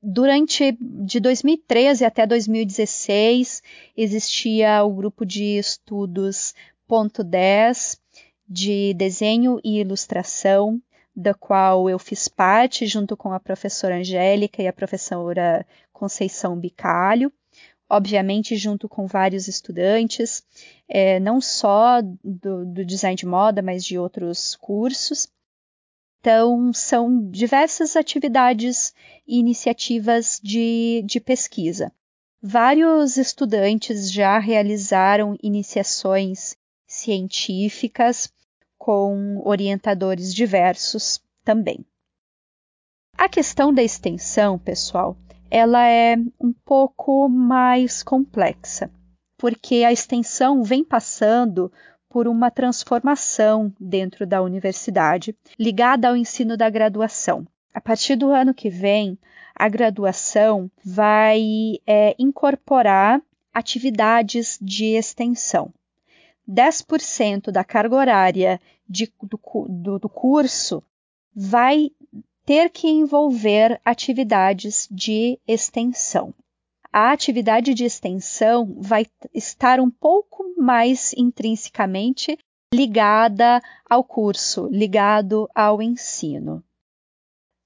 Durante 0.00 0.78
de 0.80 1.18
2013 1.18 2.04
até 2.04 2.24
2016 2.24 3.62
existia 3.96 4.84
o 4.84 4.94
grupo 4.94 5.26
de 5.26 5.58
estudos 5.58 6.54
ponto 6.88 7.22
10 7.22 8.00
de 8.48 8.94
desenho 8.94 9.60
e 9.62 9.78
ilustração, 9.78 10.80
da 11.14 11.34
qual 11.34 11.90
eu 11.90 11.98
fiz 11.98 12.28
parte 12.28 12.86
junto 12.86 13.16
com 13.16 13.32
a 13.32 13.38
professora 13.38 13.96
Angélica 13.96 14.62
e 14.62 14.66
a 14.66 14.72
professora 14.72 15.66
Conceição 15.92 16.58
Bicalho, 16.58 17.30
obviamente 17.90 18.56
junto 18.56 18.88
com 18.88 19.06
vários 19.06 19.48
estudantes, 19.48 20.42
é, 20.88 21.20
não 21.20 21.40
só 21.40 22.00
do, 22.24 22.64
do 22.64 22.84
design 22.84 23.16
de 23.16 23.26
moda, 23.26 23.60
mas 23.60 23.84
de 23.84 23.98
outros 23.98 24.56
cursos. 24.56 25.28
Então, 26.20 26.72
são 26.72 27.30
diversas 27.30 27.96
atividades 27.96 28.94
e 29.26 29.38
iniciativas 29.38 30.40
de, 30.42 31.02
de 31.04 31.20
pesquisa. 31.20 31.92
Vários 32.40 33.16
estudantes 33.16 34.12
já 34.12 34.38
realizaram 34.38 35.36
iniciações 35.42 36.56
científicas 36.98 38.32
com 38.76 39.40
orientadores 39.44 40.34
diversos 40.34 41.20
também. 41.44 41.84
A 43.16 43.28
questão 43.28 43.72
da 43.72 43.82
extensão, 43.82 44.58
pessoal, 44.58 45.16
ela 45.50 45.86
é 45.86 46.16
um 46.40 46.52
pouco 46.64 47.28
mais 47.28 48.02
complexa, 48.02 48.90
porque 49.36 49.84
a 49.84 49.92
extensão 49.92 50.62
vem 50.62 50.84
passando 50.84 51.72
por 52.08 52.26
uma 52.26 52.50
transformação 52.50 53.72
dentro 53.78 54.26
da 54.26 54.40
universidade, 54.42 55.36
ligada 55.58 56.08
ao 56.08 56.16
ensino 56.16 56.56
da 56.56 56.70
graduação. 56.70 57.46
A 57.74 57.80
partir 57.80 58.16
do 58.16 58.30
ano 58.30 58.54
que 58.54 58.70
vem, 58.70 59.18
a 59.54 59.68
graduação 59.68 60.70
vai 60.84 61.42
é, 61.86 62.14
incorporar 62.18 63.20
atividades 63.52 64.58
de 64.62 64.96
extensão. 64.96 65.72
10% 66.48 67.50
da 67.50 67.62
carga 67.62 67.96
horária 67.96 68.60
de, 68.88 69.12
do, 69.22 69.38
do, 69.68 69.98
do 69.98 70.08
curso 70.08 70.82
vai 71.34 71.90
ter 72.44 72.70
que 72.70 72.88
envolver 72.88 73.78
atividades 73.84 74.88
de 74.90 75.38
extensão. 75.46 76.34
A 76.90 77.12
atividade 77.12 77.74
de 77.74 77.84
extensão 77.84 78.74
vai 78.80 79.06
estar 79.34 79.78
um 79.78 79.90
pouco 79.90 80.54
mais 80.56 81.12
intrinsecamente 81.14 82.38
ligada 82.72 83.62
ao 83.88 84.02
curso, 84.02 84.66
ligado 84.68 85.48
ao 85.54 85.82
ensino. 85.82 86.64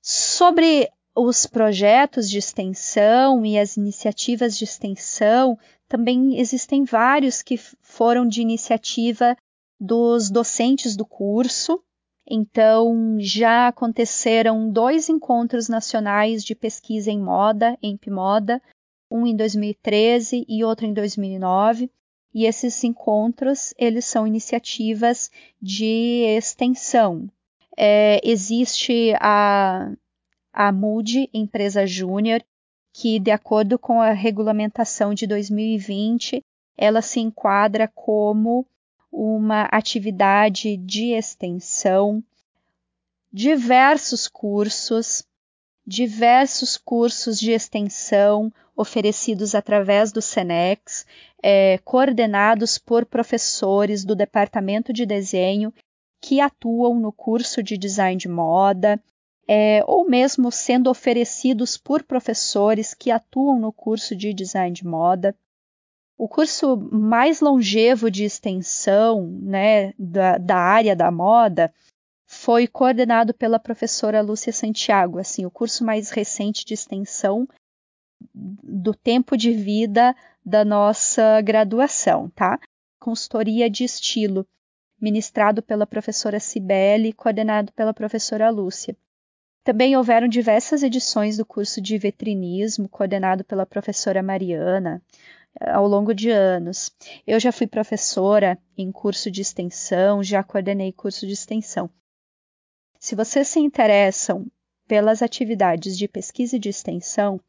Sobre 0.02 0.90
os 1.14 1.46
projetos 1.46 2.28
de 2.28 2.38
extensão 2.38 3.44
e 3.44 3.58
as 3.58 3.76
iniciativas 3.76 4.56
de 4.56 4.64
extensão, 4.64 5.58
também 5.92 6.40
existem 6.40 6.85
vários 6.85 7.42
que 7.42 7.59
foram 7.83 8.26
de 8.26 8.40
iniciativa 8.40 9.37
dos 9.78 10.31
docentes 10.31 10.96
do 10.96 11.05
curso. 11.05 11.85
Então, 12.26 13.18
já 13.18 13.68
aconteceram 13.68 14.70
dois 14.70 15.11
encontros 15.11 15.68
nacionais 15.68 16.42
de 16.42 16.55
pesquisa 16.55 17.11
em 17.11 17.20
moda, 17.20 17.76
em 17.83 17.98
Moda, 18.09 18.62
um 19.11 19.26
em 19.26 19.37
2013 19.37 20.46
e 20.48 20.64
outro 20.64 20.87
em 20.87 20.94
2009. 20.94 21.90
E 22.33 22.46
esses 22.46 22.83
encontros, 22.85 23.74
eles 23.76 24.07
são 24.07 24.26
iniciativas 24.26 25.31
de 25.61 26.24
extensão. 26.38 27.28
É, 27.76 28.18
existe 28.24 29.12
a, 29.20 29.92
a 30.55 30.72
MUD, 30.72 31.28
Empresa 31.35 31.87
Júnior, 31.87 32.42
que, 32.92 33.18
de 33.18 33.31
acordo 33.31 33.78
com 33.78 34.00
a 34.00 34.12
regulamentação 34.12 35.14
de 35.14 35.26
2020, 35.26 36.44
ela 36.76 37.00
se 37.00 37.20
enquadra 37.20 37.88
como 37.88 38.66
uma 39.11 39.62
atividade 39.64 40.76
de 40.76 41.12
extensão, 41.12 42.22
diversos 43.33 44.28
cursos, 44.28 45.24
diversos 45.87 46.76
cursos 46.76 47.38
de 47.38 47.52
extensão 47.52 48.52
oferecidos 48.76 49.55
através 49.55 50.12
do 50.12 50.22
SENEX, 50.22 51.07
é, 51.42 51.78
coordenados 51.78 52.78
por 52.78 53.05
professores 53.05 54.04
do 54.04 54.14
departamento 54.14 54.92
de 54.92 55.04
desenho 55.04 55.73
que 56.21 56.40
atuam 56.40 56.98
no 57.00 57.12
curso 57.12 57.62
de 57.62 57.77
design 57.77 58.16
de 58.16 58.29
moda, 58.29 59.02
é, 59.46 59.82
ou 59.86 60.08
mesmo 60.08 60.50
sendo 60.52 60.88
oferecidos 60.88 61.76
por 61.76 62.02
professores 62.02 62.94
que 62.94 63.10
atuam 63.10 63.58
no 63.58 63.72
curso 63.72 64.14
de 64.14 64.32
design 64.32 64.72
de 64.72 64.86
moda. 64.86 65.36
O 66.16 66.28
curso 66.28 66.76
mais 66.76 67.40
longevo 67.40 68.10
de 68.10 68.24
extensão 68.24 69.26
né, 69.42 69.92
da, 69.98 70.38
da 70.38 70.56
área 70.56 70.94
da 70.94 71.10
moda 71.10 71.72
foi 72.26 72.66
coordenado 72.66 73.34
pela 73.34 73.58
professora 73.58 74.22
Lúcia 74.22 74.52
Santiago, 74.52 75.18
assim, 75.18 75.44
o 75.44 75.50
curso 75.50 75.84
mais 75.84 76.10
recente 76.10 76.64
de 76.64 76.74
extensão 76.74 77.46
do 78.32 78.94
tempo 78.94 79.36
de 79.36 79.52
vida 79.52 80.14
da 80.44 80.64
nossa 80.64 81.40
graduação, 81.42 82.30
tá? 82.30 82.58
Consultoria 82.98 83.68
de 83.68 83.84
estilo, 83.84 84.46
ministrado 85.00 85.62
pela 85.62 85.86
professora 85.86 86.38
Cibele, 86.38 87.12
coordenado 87.12 87.72
pela 87.72 87.92
professora 87.92 88.48
Lúcia. 88.48 88.96
Também 89.65 89.96
houveram 89.96 90.27
diversas 90.27 90.83
edições 90.83 91.37
do 91.37 91.46
curso 91.46 91.81
de 91.81 91.96
vetrinismo, 91.96 92.88
coordenado 92.88 93.44
pela 93.44 93.65
professora 93.65 94.21
Mariana, 94.23 95.00
eh, 95.60 95.71
ao 95.71 95.87
longo 95.87 96.13
de 96.13 96.31
anos. 96.31 96.90
Eu 97.25 97.38
já 97.38 97.52
fui 97.52 97.69
professora 97.69 98.58
em 98.77 98.90
curso 98.90 99.31
de 99.31 99.40
extensão, 99.40 100.23
já 100.23 100.42
coordenei 100.42 100.92
curso 100.92 101.27
de 101.27 101.33
extensão. 101.33 101.88
Se 102.98 103.15
vocês 103.15 103.46
se 103.46 103.60
interessam 103.60 104.46
pelas 104.88 105.23
atividades 105.23 105.96
de 105.96 106.08
pesquisa 106.08 106.56
e 106.56 106.58
de 106.58 106.69
extensão, 106.69 107.40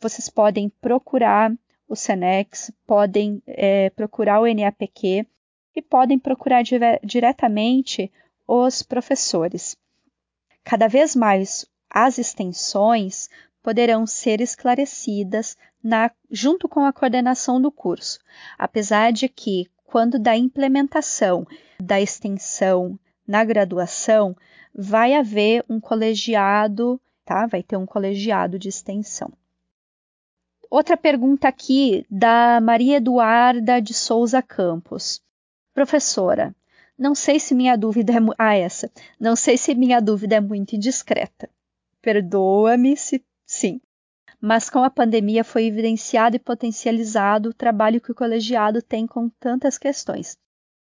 vocês 0.00 0.30
podem 0.30 0.70
procurar 0.80 1.52
o 1.86 1.94
SENEX, 1.94 2.72
podem 2.86 3.42
é, 3.46 3.90
procurar 3.90 4.40
o 4.40 4.46
NAPQ 4.46 5.26
e 5.76 5.82
podem 5.82 6.18
procurar 6.18 6.62
diretamente 7.04 8.10
os 8.46 8.82
professores. 8.82 9.76
Cada 10.64 10.88
vez 10.88 11.14
mais 11.16 11.66
as 11.90 12.18
extensões 12.18 13.28
poderão 13.62 14.06
ser 14.06 14.40
esclarecidas 14.40 15.56
na, 15.82 16.10
junto 16.30 16.68
com 16.68 16.84
a 16.84 16.92
coordenação 16.92 17.60
do 17.60 17.70
curso, 17.70 18.18
apesar 18.58 19.12
de 19.12 19.28
que, 19.28 19.68
quando 19.84 20.18
da 20.18 20.36
implementação 20.36 21.46
da 21.80 22.00
extensão 22.00 22.98
na 23.26 23.44
graduação, 23.44 24.36
vai 24.74 25.14
haver 25.14 25.64
um 25.68 25.78
colegiado, 25.80 27.00
tá? 27.24 27.46
Vai 27.46 27.62
ter 27.62 27.76
um 27.76 27.86
colegiado 27.86 28.58
de 28.58 28.68
extensão. 28.68 29.32
Outra 30.70 30.96
pergunta 30.96 31.48
aqui 31.48 32.06
da 32.10 32.58
Maria 32.60 32.96
Eduarda 32.96 33.80
de 33.80 33.92
Souza 33.92 34.40
Campos. 34.40 35.20
Professora, 35.74 36.54
não 36.98 37.14
sei 37.14 37.40
se 37.40 37.54
minha 37.54 37.76
dúvida 37.76 38.12
é 38.12 38.16
ah, 38.38 38.54
essa. 38.54 38.90
Não 39.18 39.34
sei 39.34 39.56
se 39.56 39.74
minha 39.74 40.00
dúvida 40.00 40.36
é 40.36 40.40
muito 40.40 40.76
indiscreta. 40.76 41.48
Perdoa-me 42.00 42.96
se 42.96 43.24
sim. 43.46 43.80
Mas 44.40 44.68
com 44.68 44.80
a 44.80 44.90
pandemia 44.90 45.44
foi 45.44 45.66
evidenciado 45.66 46.36
e 46.36 46.38
potencializado 46.38 47.50
o 47.50 47.54
trabalho 47.54 48.00
que 48.00 48.10
o 48.10 48.14
colegiado 48.14 48.82
tem 48.82 49.06
com 49.06 49.28
tantas 49.28 49.78
questões. 49.78 50.36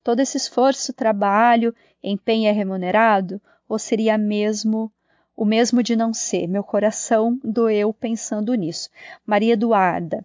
Todo 0.03 0.21
esse 0.21 0.37
esforço, 0.37 0.93
trabalho, 0.93 1.75
empenho 2.03 2.49
é 2.49 2.53
remunerado? 2.53 3.41
Ou 3.69 3.79
seria 3.79 4.19
mesmo 4.19 4.91
o 5.37 5.45
mesmo 5.45 5.83
de 5.83 5.95
não 5.95 6.13
ser? 6.13 6.47
Meu 6.47 6.65
coração 6.65 7.39
doeu 7.45 7.93
pensando 7.93 8.55
nisso. 8.55 8.91
Maria 9.25 9.53
Eduarda, 9.53 10.25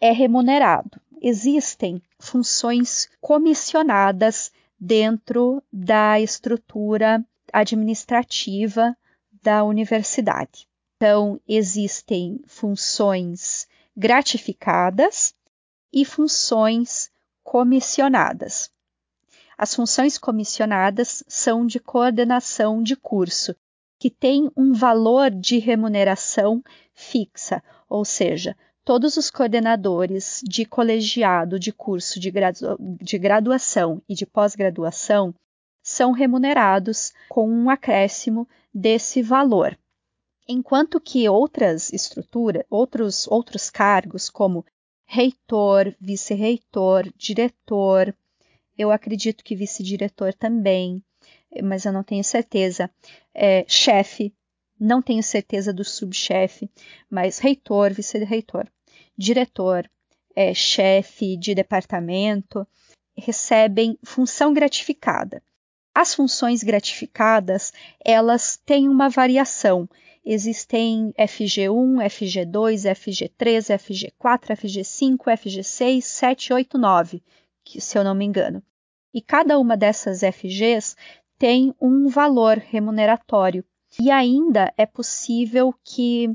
é 0.00 0.10
remunerado. 0.10 1.00
Existem 1.22 2.02
funções 2.18 3.08
comissionadas 3.20 4.52
dentro 4.78 5.62
da 5.72 6.20
estrutura 6.20 7.24
administrativa 7.52 8.96
da 9.42 9.62
universidade. 9.64 10.68
Então, 10.96 11.40
existem 11.46 12.40
funções 12.46 13.68
gratificadas 13.96 15.34
e 15.92 16.04
funções 16.04 17.10
comissionadas. 17.42 18.70
As 19.56 19.74
funções 19.74 20.18
comissionadas 20.18 21.22
são 21.28 21.64
de 21.66 21.78
coordenação 21.78 22.82
de 22.82 22.96
curso, 22.96 23.54
que 23.98 24.10
tem 24.10 24.50
um 24.56 24.72
valor 24.72 25.30
de 25.30 25.58
remuneração 25.58 26.62
fixa, 26.92 27.62
ou 27.88 28.04
seja, 28.04 28.56
todos 28.84 29.16
os 29.16 29.30
coordenadores 29.30 30.40
de 30.44 30.64
colegiado 30.64 31.58
de 31.58 31.72
curso 31.72 32.20
de, 32.20 32.30
gradu 32.30 32.76
de 33.00 33.18
graduação 33.18 34.02
e 34.08 34.14
de 34.14 34.26
pós-graduação 34.26 35.34
são 35.82 36.12
remunerados 36.12 37.12
com 37.28 37.48
um 37.48 37.70
acréscimo 37.70 38.48
desse 38.72 39.22
valor. 39.22 39.78
Enquanto 40.46 41.00
que 41.00 41.28
outras 41.28 41.92
estruturas, 41.92 42.64
outros, 42.68 43.26
outros 43.28 43.70
cargos, 43.70 44.28
como 44.28 44.64
reitor, 45.06 45.94
vice-reitor, 46.00 47.10
diretor, 47.16 48.14
eu 48.76 48.90
acredito 48.90 49.44
que 49.44 49.56
vice-diretor 49.56 50.34
também, 50.34 51.02
mas 51.62 51.84
eu 51.84 51.92
não 51.92 52.02
tenho 52.02 52.24
certeza. 52.24 52.90
É, 53.32 53.64
chefe, 53.68 54.34
não 54.84 55.00
tenho 55.00 55.22
certeza 55.22 55.72
do 55.72 55.84
subchefe, 55.84 56.70
mas 57.10 57.38
reitor, 57.38 57.92
vice-reitor, 57.92 58.66
diretor, 59.16 59.90
é, 60.36 60.52
chefe 60.52 61.36
de 61.36 61.54
departamento, 61.54 62.66
recebem 63.16 63.98
função 64.04 64.52
gratificada. 64.52 65.42
As 65.94 66.14
funções 66.14 66.62
gratificadas, 66.62 67.72
elas 68.04 68.56
têm 68.66 68.88
uma 68.88 69.08
variação. 69.08 69.88
Existem 70.24 71.12
FG1, 71.18 72.04
FG2, 72.06 72.90
FG3, 72.90 73.78
FG4, 73.78 74.56
FG5, 74.56 75.18
FG6, 75.18 76.00
7, 76.02 76.52
8, 76.52 76.78
9 76.78 77.22
que, 77.64 77.80
se 77.80 77.96
eu 77.98 78.04
não 78.04 78.14
me 78.14 78.24
engano. 78.24 78.62
E 79.12 79.22
cada 79.22 79.58
uma 79.58 79.76
dessas 79.76 80.20
FGs 80.20 80.94
tem 81.38 81.74
um 81.80 82.08
valor 82.08 82.58
remuneratório. 82.58 83.64
E 83.98 84.10
ainda 84.10 84.72
é 84.76 84.86
possível 84.86 85.74
que 85.84 86.30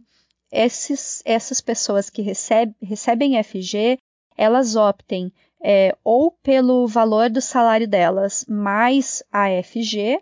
esses, 0.51 1.21
essas 1.25 1.61
pessoas 1.61 2.09
que 2.09 2.21
receb, 2.21 2.73
recebem 2.81 3.41
FG, 3.43 3.99
elas 4.37 4.75
optem 4.75 5.31
é, 5.61 5.95
ou 6.03 6.31
pelo 6.31 6.87
valor 6.87 7.29
do 7.29 7.41
salário 7.41 7.87
delas 7.87 8.45
mais 8.47 9.21
a 9.31 9.47
FG, 9.61 10.21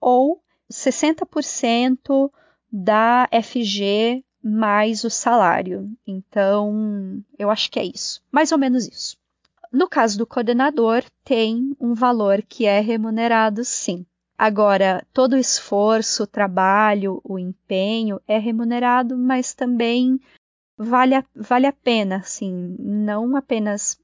ou 0.00 0.42
60% 0.70 2.30
da 2.70 3.28
FG 3.30 4.24
mais 4.42 5.04
o 5.04 5.10
salário. 5.10 5.90
Então, 6.06 7.24
eu 7.38 7.50
acho 7.50 7.70
que 7.70 7.78
é 7.78 7.84
isso. 7.84 8.22
Mais 8.30 8.52
ou 8.52 8.58
menos 8.58 8.86
isso. 8.86 9.16
No 9.72 9.88
caso 9.88 10.18
do 10.18 10.26
coordenador, 10.26 11.02
tem 11.24 11.74
um 11.80 11.94
valor 11.94 12.42
que 12.42 12.66
é 12.66 12.80
remunerado 12.80 13.64
sim. 13.64 14.04
Agora, 14.36 15.06
todo 15.12 15.34
o 15.34 15.38
esforço, 15.38 16.24
o 16.24 16.26
trabalho, 16.26 17.20
o 17.24 17.38
empenho 17.38 18.20
é 18.26 18.36
remunerado, 18.38 19.16
mas 19.16 19.54
também 19.54 20.20
vale 20.76 21.14
a, 21.14 21.24
vale 21.34 21.66
a 21.66 21.72
pena, 21.72 22.22
sim, 22.22 22.76
não 22.78 23.36
apenas 23.36 23.98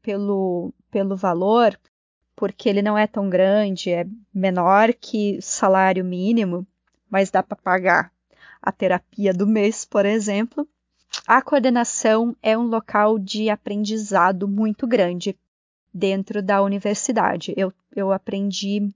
pelo, 0.00 0.72
pelo 0.90 1.16
valor, 1.16 1.78
porque 2.36 2.68
ele 2.68 2.80
não 2.80 2.96
é 2.96 3.06
tão 3.06 3.28
grande, 3.28 3.90
é 3.90 4.06
menor 4.32 4.94
que 4.94 5.40
salário 5.42 6.04
mínimo, 6.04 6.64
mas 7.10 7.30
dá 7.30 7.42
para 7.42 7.56
pagar 7.56 8.12
a 8.62 8.70
terapia 8.70 9.32
do 9.32 9.46
mês, 9.46 9.84
por 9.84 10.06
exemplo, 10.06 10.68
a 11.26 11.42
coordenação 11.42 12.36
é 12.42 12.56
um 12.56 12.66
local 12.66 13.18
de 13.18 13.50
aprendizado 13.50 14.46
muito 14.46 14.86
grande 14.86 15.36
dentro 15.92 16.42
da 16.42 16.62
universidade. 16.62 17.54
Eu, 17.56 17.72
eu 17.94 18.12
aprendi 18.12 18.92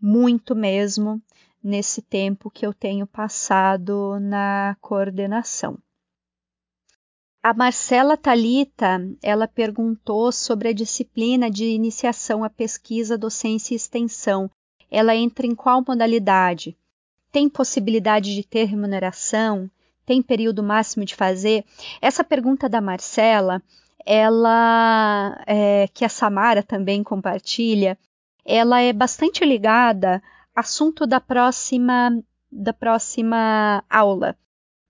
muito 0.00 0.54
mesmo 0.54 1.20
nesse 1.62 2.00
tempo 2.00 2.50
que 2.50 2.66
eu 2.66 2.72
tenho 2.72 3.06
passado 3.06 4.18
na 4.20 4.76
coordenação. 4.80 5.78
A 7.42 7.54
Marcela 7.54 8.16
Talita, 8.16 9.00
ela 9.22 9.46
perguntou 9.48 10.30
sobre 10.32 10.68
a 10.68 10.72
disciplina 10.72 11.50
de 11.50 11.64
iniciação 11.64 12.44
à 12.44 12.50
pesquisa, 12.50 13.16
docência 13.16 13.74
e 13.74 13.76
extensão. 13.76 14.50
Ela 14.90 15.14
entra 15.14 15.46
em 15.46 15.54
qual 15.54 15.84
modalidade? 15.86 16.76
Tem 17.30 17.48
possibilidade 17.48 18.34
de 18.34 18.42
ter 18.42 18.64
remuneração? 18.64 19.70
tem 20.08 20.22
período 20.22 20.62
máximo 20.62 21.04
de 21.04 21.14
fazer? 21.14 21.66
Essa 22.00 22.24
pergunta 22.24 22.66
da 22.66 22.80
Marcela, 22.80 23.62
ela 24.06 25.38
é, 25.46 25.86
que 25.92 26.02
a 26.02 26.08
Samara 26.08 26.62
também 26.62 27.02
compartilha, 27.04 27.98
ela 28.50 28.80
é 28.80 28.94
bastante 28.94 29.44
ligada 29.44 30.22
ao 30.56 30.60
assunto 30.60 31.06
da 31.06 31.20
próxima 31.20 32.10
da 32.50 32.72
próxima 32.72 33.84
aula, 33.90 34.34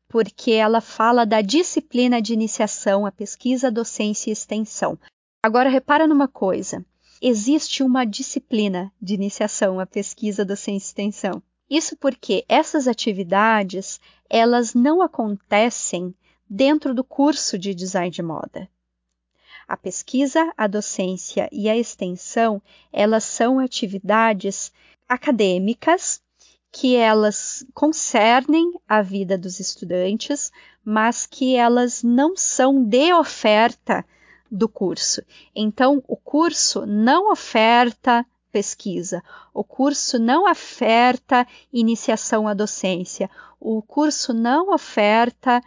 porque 0.09 0.53
ela 0.53 0.81
fala 0.81 1.27
da 1.27 1.41
disciplina 1.41 2.23
de 2.23 2.33
iniciação 2.33 3.05
à 3.05 3.11
pesquisa, 3.11 3.69
docência 3.69 4.31
e 4.31 4.33
extensão. 4.33 4.97
Agora 5.43 5.69
repara 5.69 6.07
numa 6.07 6.29
coisa, 6.29 6.87
existe 7.21 7.83
uma 7.83 8.05
disciplina 8.05 8.93
de 9.03 9.15
iniciação 9.15 9.81
à 9.81 9.87
pesquisa, 9.87 10.45
docência 10.45 10.87
e 10.87 10.91
extensão. 10.91 11.43
Isso 11.69 11.97
porque 11.97 12.45
essas 12.49 12.87
atividades, 12.87 14.01
elas 14.31 14.75
não 14.75 15.03
acontecem 15.03 16.15
dentro 16.49 16.95
do 16.95 17.03
curso 17.03 17.59
de 17.59 17.75
design 17.75 18.11
de 18.11 18.23
moda. 18.23 18.69
A 19.69 19.77
pesquisa, 19.77 20.51
a 20.57 20.67
docência 20.67 21.47
e 21.53 21.69
a 21.69 21.77
extensão, 21.77 22.63
elas 22.91 23.23
são 23.25 23.59
atividades 23.59 24.73
acadêmicas 25.07 26.23
que 26.73 26.97
elas 26.97 27.67
concernem 27.75 28.73
a 28.89 29.03
vida 29.03 29.37
dos 29.37 29.61
estudantes, 29.61 30.51
mas 30.83 31.27
que 31.27 31.55
elas 31.55 32.03
não 32.03 32.35
são 32.35 32.83
de 32.83 33.13
oferta 33.13 34.05
do 34.51 34.69
curso. 34.69 35.23
Então, 35.55 36.03
o 36.09 36.17
curso 36.17 36.87
não 36.87 37.31
oferta 37.31 38.25
pesquisa. 38.51 39.23
O 39.53 39.63
curso 39.63 40.19
não 40.19 40.51
oferta 40.51 41.47
iniciação 41.71 42.49
à 42.49 42.55
docência. 42.55 43.31
O 43.61 43.83
curso 43.83 44.33
não 44.33 44.73
oferta 44.73 45.61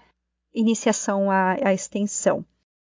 iniciação 0.54 1.30
à, 1.30 1.54
à 1.64 1.74
extensão. 1.74 2.44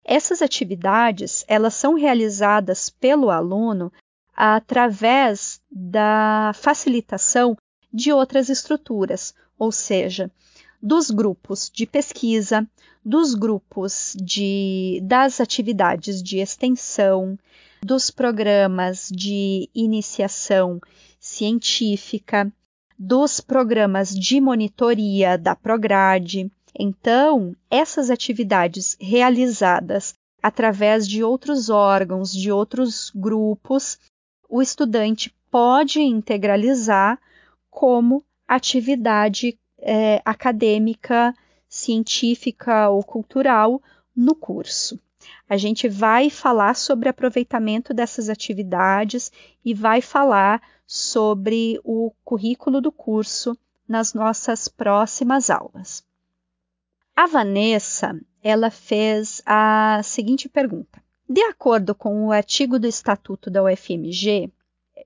Essas 0.05 0.41
atividades, 0.43 1.43
elas 1.47 1.73
são 1.73 1.95
realizadas 1.95 2.89
pelo 2.91 3.31
aluno 3.31 3.91
através 4.35 5.59
da 5.71 6.51
facilitação 6.53 7.57
de 7.91 8.13
outras 8.13 8.47
estruturas, 8.49 9.33
ou 9.57 9.71
seja, 9.71 10.29
dos 10.81 11.09
grupos 11.09 11.71
de 11.73 11.87
pesquisa, 11.87 12.67
dos 13.03 13.33
grupos 13.33 14.15
de 14.21 14.99
das 15.03 15.41
atividades 15.41 16.21
de 16.21 16.37
extensão, 16.37 17.37
dos 17.81 18.11
programas 18.11 19.09
de 19.11 19.69
iniciação 19.73 20.79
científica, 21.19 22.51
dos 22.97 23.39
programas 23.41 24.13
de 24.13 24.39
monitoria 24.39 25.37
da 25.37 25.55
Prograde. 25.55 26.51
Então, 26.77 27.55
essas 27.69 28.09
atividades 28.09 28.97
realizadas 28.99 30.13
através 30.43 31.07
de 31.07 31.23
outros 31.23 31.69
órgãos, 31.69 32.31
de 32.31 32.51
outros 32.51 33.11
grupos, 33.15 33.97
o 34.49 34.61
estudante 34.61 35.33
pode 35.49 36.01
integralizar 36.01 37.19
como 37.69 38.23
atividade 38.47 39.57
é, 39.79 40.21
acadêmica, 40.25 41.33
científica 41.67 42.89
ou 42.89 43.03
cultural 43.03 43.81
no 44.15 44.35
curso. 44.35 44.99
A 45.49 45.57
gente 45.57 45.87
vai 45.87 46.29
falar 46.29 46.75
sobre 46.75 47.09
aproveitamento 47.09 47.93
dessas 47.93 48.29
atividades 48.29 49.31
e 49.63 49.73
vai 49.73 50.01
falar 50.01 50.61
sobre 50.85 51.79
o 51.83 52.11
currículo 52.23 52.81
do 52.81 52.91
curso 52.91 53.57
nas 53.87 54.13
nossas 54.13 54.67
próximas 54.67 55.49
aulas. 55.49 56.03
A 57.17 57.27
Vanessa, 57.27 58.19
ela 58.43 58.69
fez 58.69 59.41
a 59.45 60.01
seguinte 60.03 60.49
pergunta: 60.49 61.01
De 61.29 61.41
acordo 61.43 61.95
com 61.95 62.27
o 62.27 62.31
artigo 62.33 62.77
do 62.77 62.87
Estatuto 62.87 63.49
da 63.49 63.63
UFMG 63.63 64.51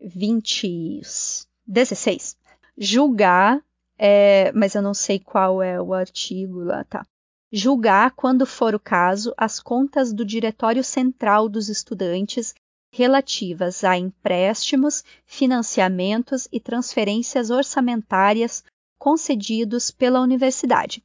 2016, 0.02 2.36
julgar, 2.76 3.64
é, 3.96 4.52
mas 4.54 4.74
eu 4.74 4.82
não 4.82 4.96
sei 4.96 5.20
qual 5.20 5.62
é 5.62 5.80
o 5.80 5.94
artigo 5.94 6.64
lá, 6.64 6.84
tá? 6.84 7.06
Julgar, 7.52 8.10
quando 8.16 8.44
for 8.44 8.74
o 8.74 8.80
caso, 8.80 9.32
as 9.38 9.60
contas 9.60 10.12
do 10.12 10.26
Diretório 10.26 10.84
Central 10.84 11.48
dos 11.48 11.70
Estudantes 11.70 12.56
relativas 12.92 13.84
a 13.84 13.96
empréstimos, 13.96 15.04
financiamentos 15.28 16.48
e 16.52 16.60
transferências 16.60 17.52
orçamentárias 17.52 18.64
concedidos 18.98 19.92
pela 19.92 20.22
universidade, 20.22 21.04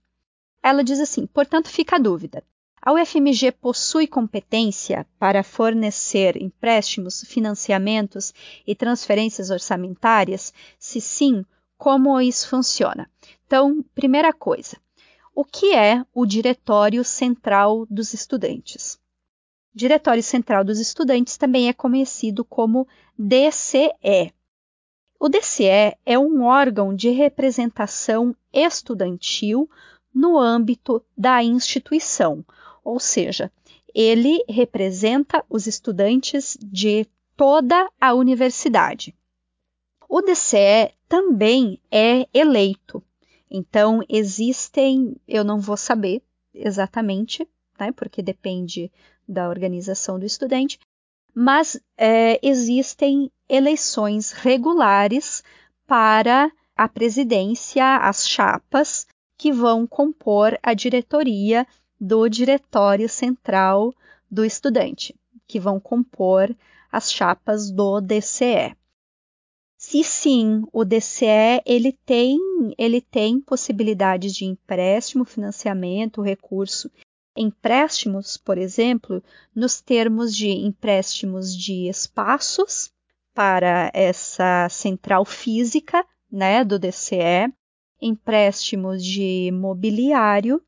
ela 0.65 0.83
diz 0.83 0.99
assim: 0.99 1.27
portanto, 1.27 1.69
fica 1.69 1.97
a 1.97 1.99
dúvida. 1.99 2.43
A 2.81 2.93
UFMG 2.93 3.53
possui 3.53 4.07
competência 4.07 5.07
para 5.19 5.43
fornecer 5.43 6.41
empréstimos, 6.41 7.23
financiamentos 7.27 8.33
e 8.67 8.75
transferências 8.75 9.51
orçamentárias? 9.51 10.53
Se 10.79 11.01
sim, 11.01 11.45
como 11.77 12.19
isso 12.21 12.49
funciona? 12.49 13.11
Então, 13.47 13.85
primeira 13.95 14.33
coisa, 14.33 14.77
o 15.35 15.45
que 15.45 15.75
é 15.75 16.05
o 16.15 16.25
Diretório 16.27 17.05
Central 17.05 17.87
dos 17.91 18.15
Estudantes? 18.15 18.99
Diretório 19.75 20.23
Central 20.23 20.65
dos 20.65 20.79
Estudantes 20.79 21.37
também 21.37 21.69
é 21.69 21.73
conhecido 21.73 22.45
como 22.45 22.89
DCE. 23.19 24.33
O 25.19 25.29
DCE 25.29 25.97
é 26.05 26.19
um 26.19 26.45
órgão 26.45 26.95
de 26.95 27.11
representação 27.11 28.37
estudantil 28.53 29.69
no 30.15 30.39
âmbito 30.39 31.05
da 31.17 31.43
instituição, 31.43 32.45
ou 32.85 33.01
seja, 33.01 33.51
ele 33.95 34.45
representa 34.49 35.45
os 35.51 35.67
estudantes 35.67 36.57
de 36.62 37.07
toda 37.37 37.91
a 38.01 38.15
universidade. 38.15 39.15
O 40.09 40.21
DCE 40.21 40.95
também 41.09 41.81
é 41.91 42.27
eleito, 42.33 43.03
então 43.51 44.01
existem, 44.09 45.17
eu 45.27 45.43
não 45.43 45.61
vou 45.61 45.77
saber 45.77 46.23
exatamente, 46.53 47.49
né, 47.79 47.91
porque 47.93 48.23
depende 48.23 48.91
da 49.29 49.49
organização 49.49 50.19
do 50.19 50.27
estudante, 50.27 50.79
mas 51.35 51.81
é, 51.97 52.39
existem 52.47 53.31
eleições 53.49 54.31
regulares 54.31 55.43
para 55.87 56.51
a 56.77 56.89
presidência, 56.89 57.97
as 57.97 58.29
chapas 58.29 59.07
que 59.37 59.53
vão 59.53 59.87
compor 59.87 60.59
a 60.62 60.74
diretoria 60.74 61.66
do 62.01 62.28
Diretório 62.28 63.09
Central 63.09 63.95
do 64.30 64.45
Estudante, 64.45 65.14
que 65.47 65.61
vão 65.61 65.78
compor 65.78 66.55
as 66.91 67.12
chapas 67.12 67.70
do 67.70 68.01
DCE. 68.01 68.76
Se 69.76 70.03
sim, 70.03 70.62
o 70.72 70.85
DCE 70.85 71.61
ele 71.66 71.93
tem, 72.07 72.39
ele 72.78 73.01
tem 73.01 73.41
possibilidades 73.41 74.35
de 74.35 74.45
empréstimo, 74.45 75.24
financiamento, 75.24 76.22
recurso. 76.22 76.91
Empréstimos, 77.37 78.37
por 78.37 78.57
exemplo, 78.57 79.22
nos 79.55 79.80
termos 79.80 80.35
de 80.35 80.49
empréstimos 80.49 81.55
de 81.55 81.89
espaços 81.89 82.91
para 83.35 83.91
essa 83.93 84.68
central 84.70 85.24
física, 85.24 86.07
né, 86.30 86.64
do 86.64 86.78
DCE, 86.78 87.53
empréstimos 88.05 89.02
de 89.02 89.50
mobiliário, 89.50 90.61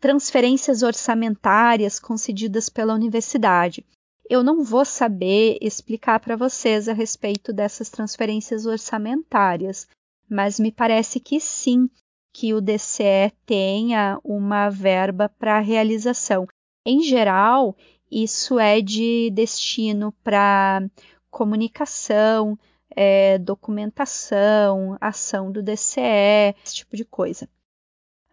transferências 0.00 0.82
orçamentárias 0.82 1.98
concedidas 1.98 2.70
pela 2.70 2.94
universidade. 2.94 3.84
Eu 4.28 4.42
não 4.42 4.64
vou 4.64 4.84
saber 4.84 5.58
explicar 5.60 6.20
para 6.20 6.36
vocês 6.36 6.88
a 6.88 6.94
respeito 6.94 7.52
dessas 7.52 7.90
transferências 7.90 8.64
orçamentárias, 8.64 9.86
mas 10.28 10.58
me 10.58 10.72
parece 10.72 11.20
que 11.20 11.38
sim, 11.38 11.90
que 12.32 12.54
o 12.54 12.60
DCE 12.62 13.30
tenha 13.44 14.18
uma 14.24 14.70
verba 14.70 15.28
para 15.28 15.60
realização. 15.60 16.46
Em 16.86 17.02
geral, 17.02 17.76
isso 18.10 18.58
é 18.58 18.80
de 18.80 19.30
destino 19.34 20.12
para 20.24 20.82
comunicação, 21.30 22.58
é, 22.94 23.38
documentação, 23.38 24.96
ação 25.00 25.50
do 25.50 25.62
DCE, 25.62 26.54
esse 26.64 26.74
tipo 26.76 26.96
de 26.96 27.04
coisa. 27.04 27.48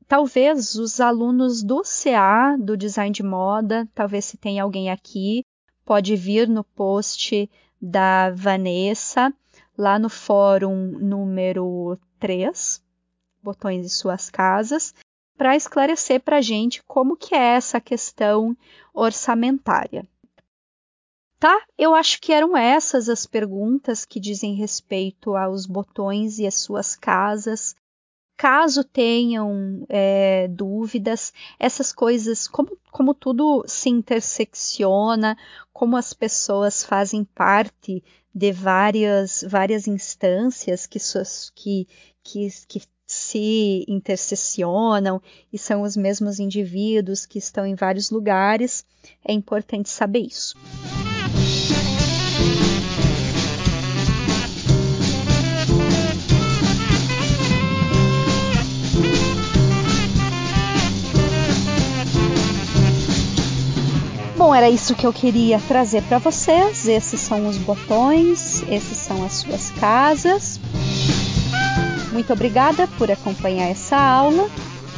Talvez 0.07 0.75
os 0.75 1.01
alunos 1.01 1.61
do 1.61 1.81
CA, 1.81 2.55
do 2.57 2.77
design 2.77 3.11
de 3.11 3.23
moda, 3.23 3.87
talvez 3.93 4.25
se 4.25 4.37
tem 4.37 4.59
alguém 4.59 4.89
aqui, 4.89 5.43
pode 5.83 6.15
vir 6.15 6.47
no 6.47 6.63
post 6.63 7.49
da 7.81 8.31
Vanessa, 8.31 9.33
lá 9.77 9.99
no 9.99 10.09
fórum 10.09 10.97
número 10.99 11.99
3, 12.19 12.81
Botões 13.43 13.83
de 13.83 13.89
Suas 13.89 14.29
Casas, 14.29 14.95
para 15.37 15.55
esclarecer 15.55 16.21
para 16.21 16.37
a 16.37 16.41
gente 16.41 16.81
como 16.83 17.15
que 17.15 17.35
é 17.35 17.55
essa 17.55 17.79
questão 17.79 18.57
orçamentária. 18.93 20.07
Tá? 21.39 21.63
Eu 21.77 21.93
acho 21.93 22.19
que 22.19 22.33
eram 22.33 22.57
essas 22.57 23.07
as 23.07 23.27
perguntas 23.27 24.05
que 24.05 24.19
dizem 24.19 24.55
respeito 24.55 25.35
aos 25.35 25.67
botões 25.67 26.39
e 26.39 26.47
as 26.47 26.55
suas 26.55 26.95
casas. 26.95 27.75
Caso 28.35 28.83
tenham 28.83 29.85
é, 29.87 30.47
dúvidas, 30.47 31.31
essas 31.59 31.91
coisas, 31.91 32.47
como, 32.47 32.77
como 32.91 33.13
tudo 33.13 33.63
se 33.67 33.89
intersecciona, 33.89 35.37
como 35.71 35.95
as 35.95 36.13
pessoas 36.13 36.83
fazem 36.83 37.23
parte 37.23 38.03
de 38.33 38.51
várias, 38.51 39.43
várias 39.47 39.87
instâncias 39.87 40.85
que, 40.87 40.99
que, 41.55 41.87
que, 42.23 42.49
que 42.67 42.81
se 43.07 43.85
interseccionam 43.87 45.21
e 45.51 45.57
são 45.57 45.81
os 45.81 45.95
mesmos 45.95 46.39
indivíduos 46.39 47.25
que 47.25 47.39
estão 47.39 47.65
em 47.65 47.73
vários 47.73 48.11
lugares, 48.11 48.85
é 49.23 49.31
importante 49.31 49.89
saber 49.89 50.19
isso. 50.19 50.55
Bom, 64.47 64.55
era 64.55 64.69
isso 64.69 64.95
que 64.95 65.05
eu 65.05 65.11
queria 65.11 65.59
trazer 65.59 66.01
para 66.03 66.19
vocês. 66.19 66.87
Esses 66.87 67.19
são 67.19 67.49
os 67.49 67.57
botões, 67.57 68.63
esses 68.69 68.97
são 68.97 69.25
as 69.25 69.33
suas 69.33 69.71
casas. 69.71 70.57
Muito 72.13 72.31
obrigada 72.31 72.87
por 72.97 73.11
acompanhar 73.11 73.67
essa 73.67 73.97
aula, 73.97 74.49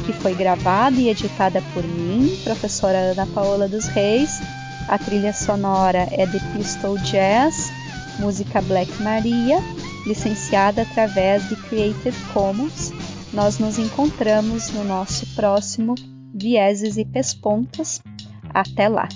que 0.06 0.12
foi 0.12 0.36
gravada 0.36 0.94
e 1.00 1.08
editada 1.08 1.60
por 1.74 1.82
mim, 1.82 2.38
professora 2.44 2.96
Ana 2.96 3.26
Paola 3.26 3.66
dos 3.66 3.86
Reis. 3.86 4.40
A 4.86 4.96
trilha 4.96 5.32
sonora 5.32 6.06
é 6.12 6.26
de 6.26 6.38
Pistol 6.52 6.96
Jazz, 6.98 7.72
música 8.20 8.62
Black 8.62 9.02
Maria, 9.02 9.58
licenciada 10.06 10.82
através 10.82 11.48
de 11.48 11.56
Creative 11.56 12.16
Commons. 12.32 12.92
Nós 13.32 13.58
nos 13.58 13.80
encontramos 13.80 14.70
no 14.70 14.84
nosso 14.84 15.26
próximo 15.34 15.96
Vieses 16.32 16.96
e 16.96 17.04
Pespontas. 17.04 18.00
Até 18.54 18.88
lá! 18.88 19.08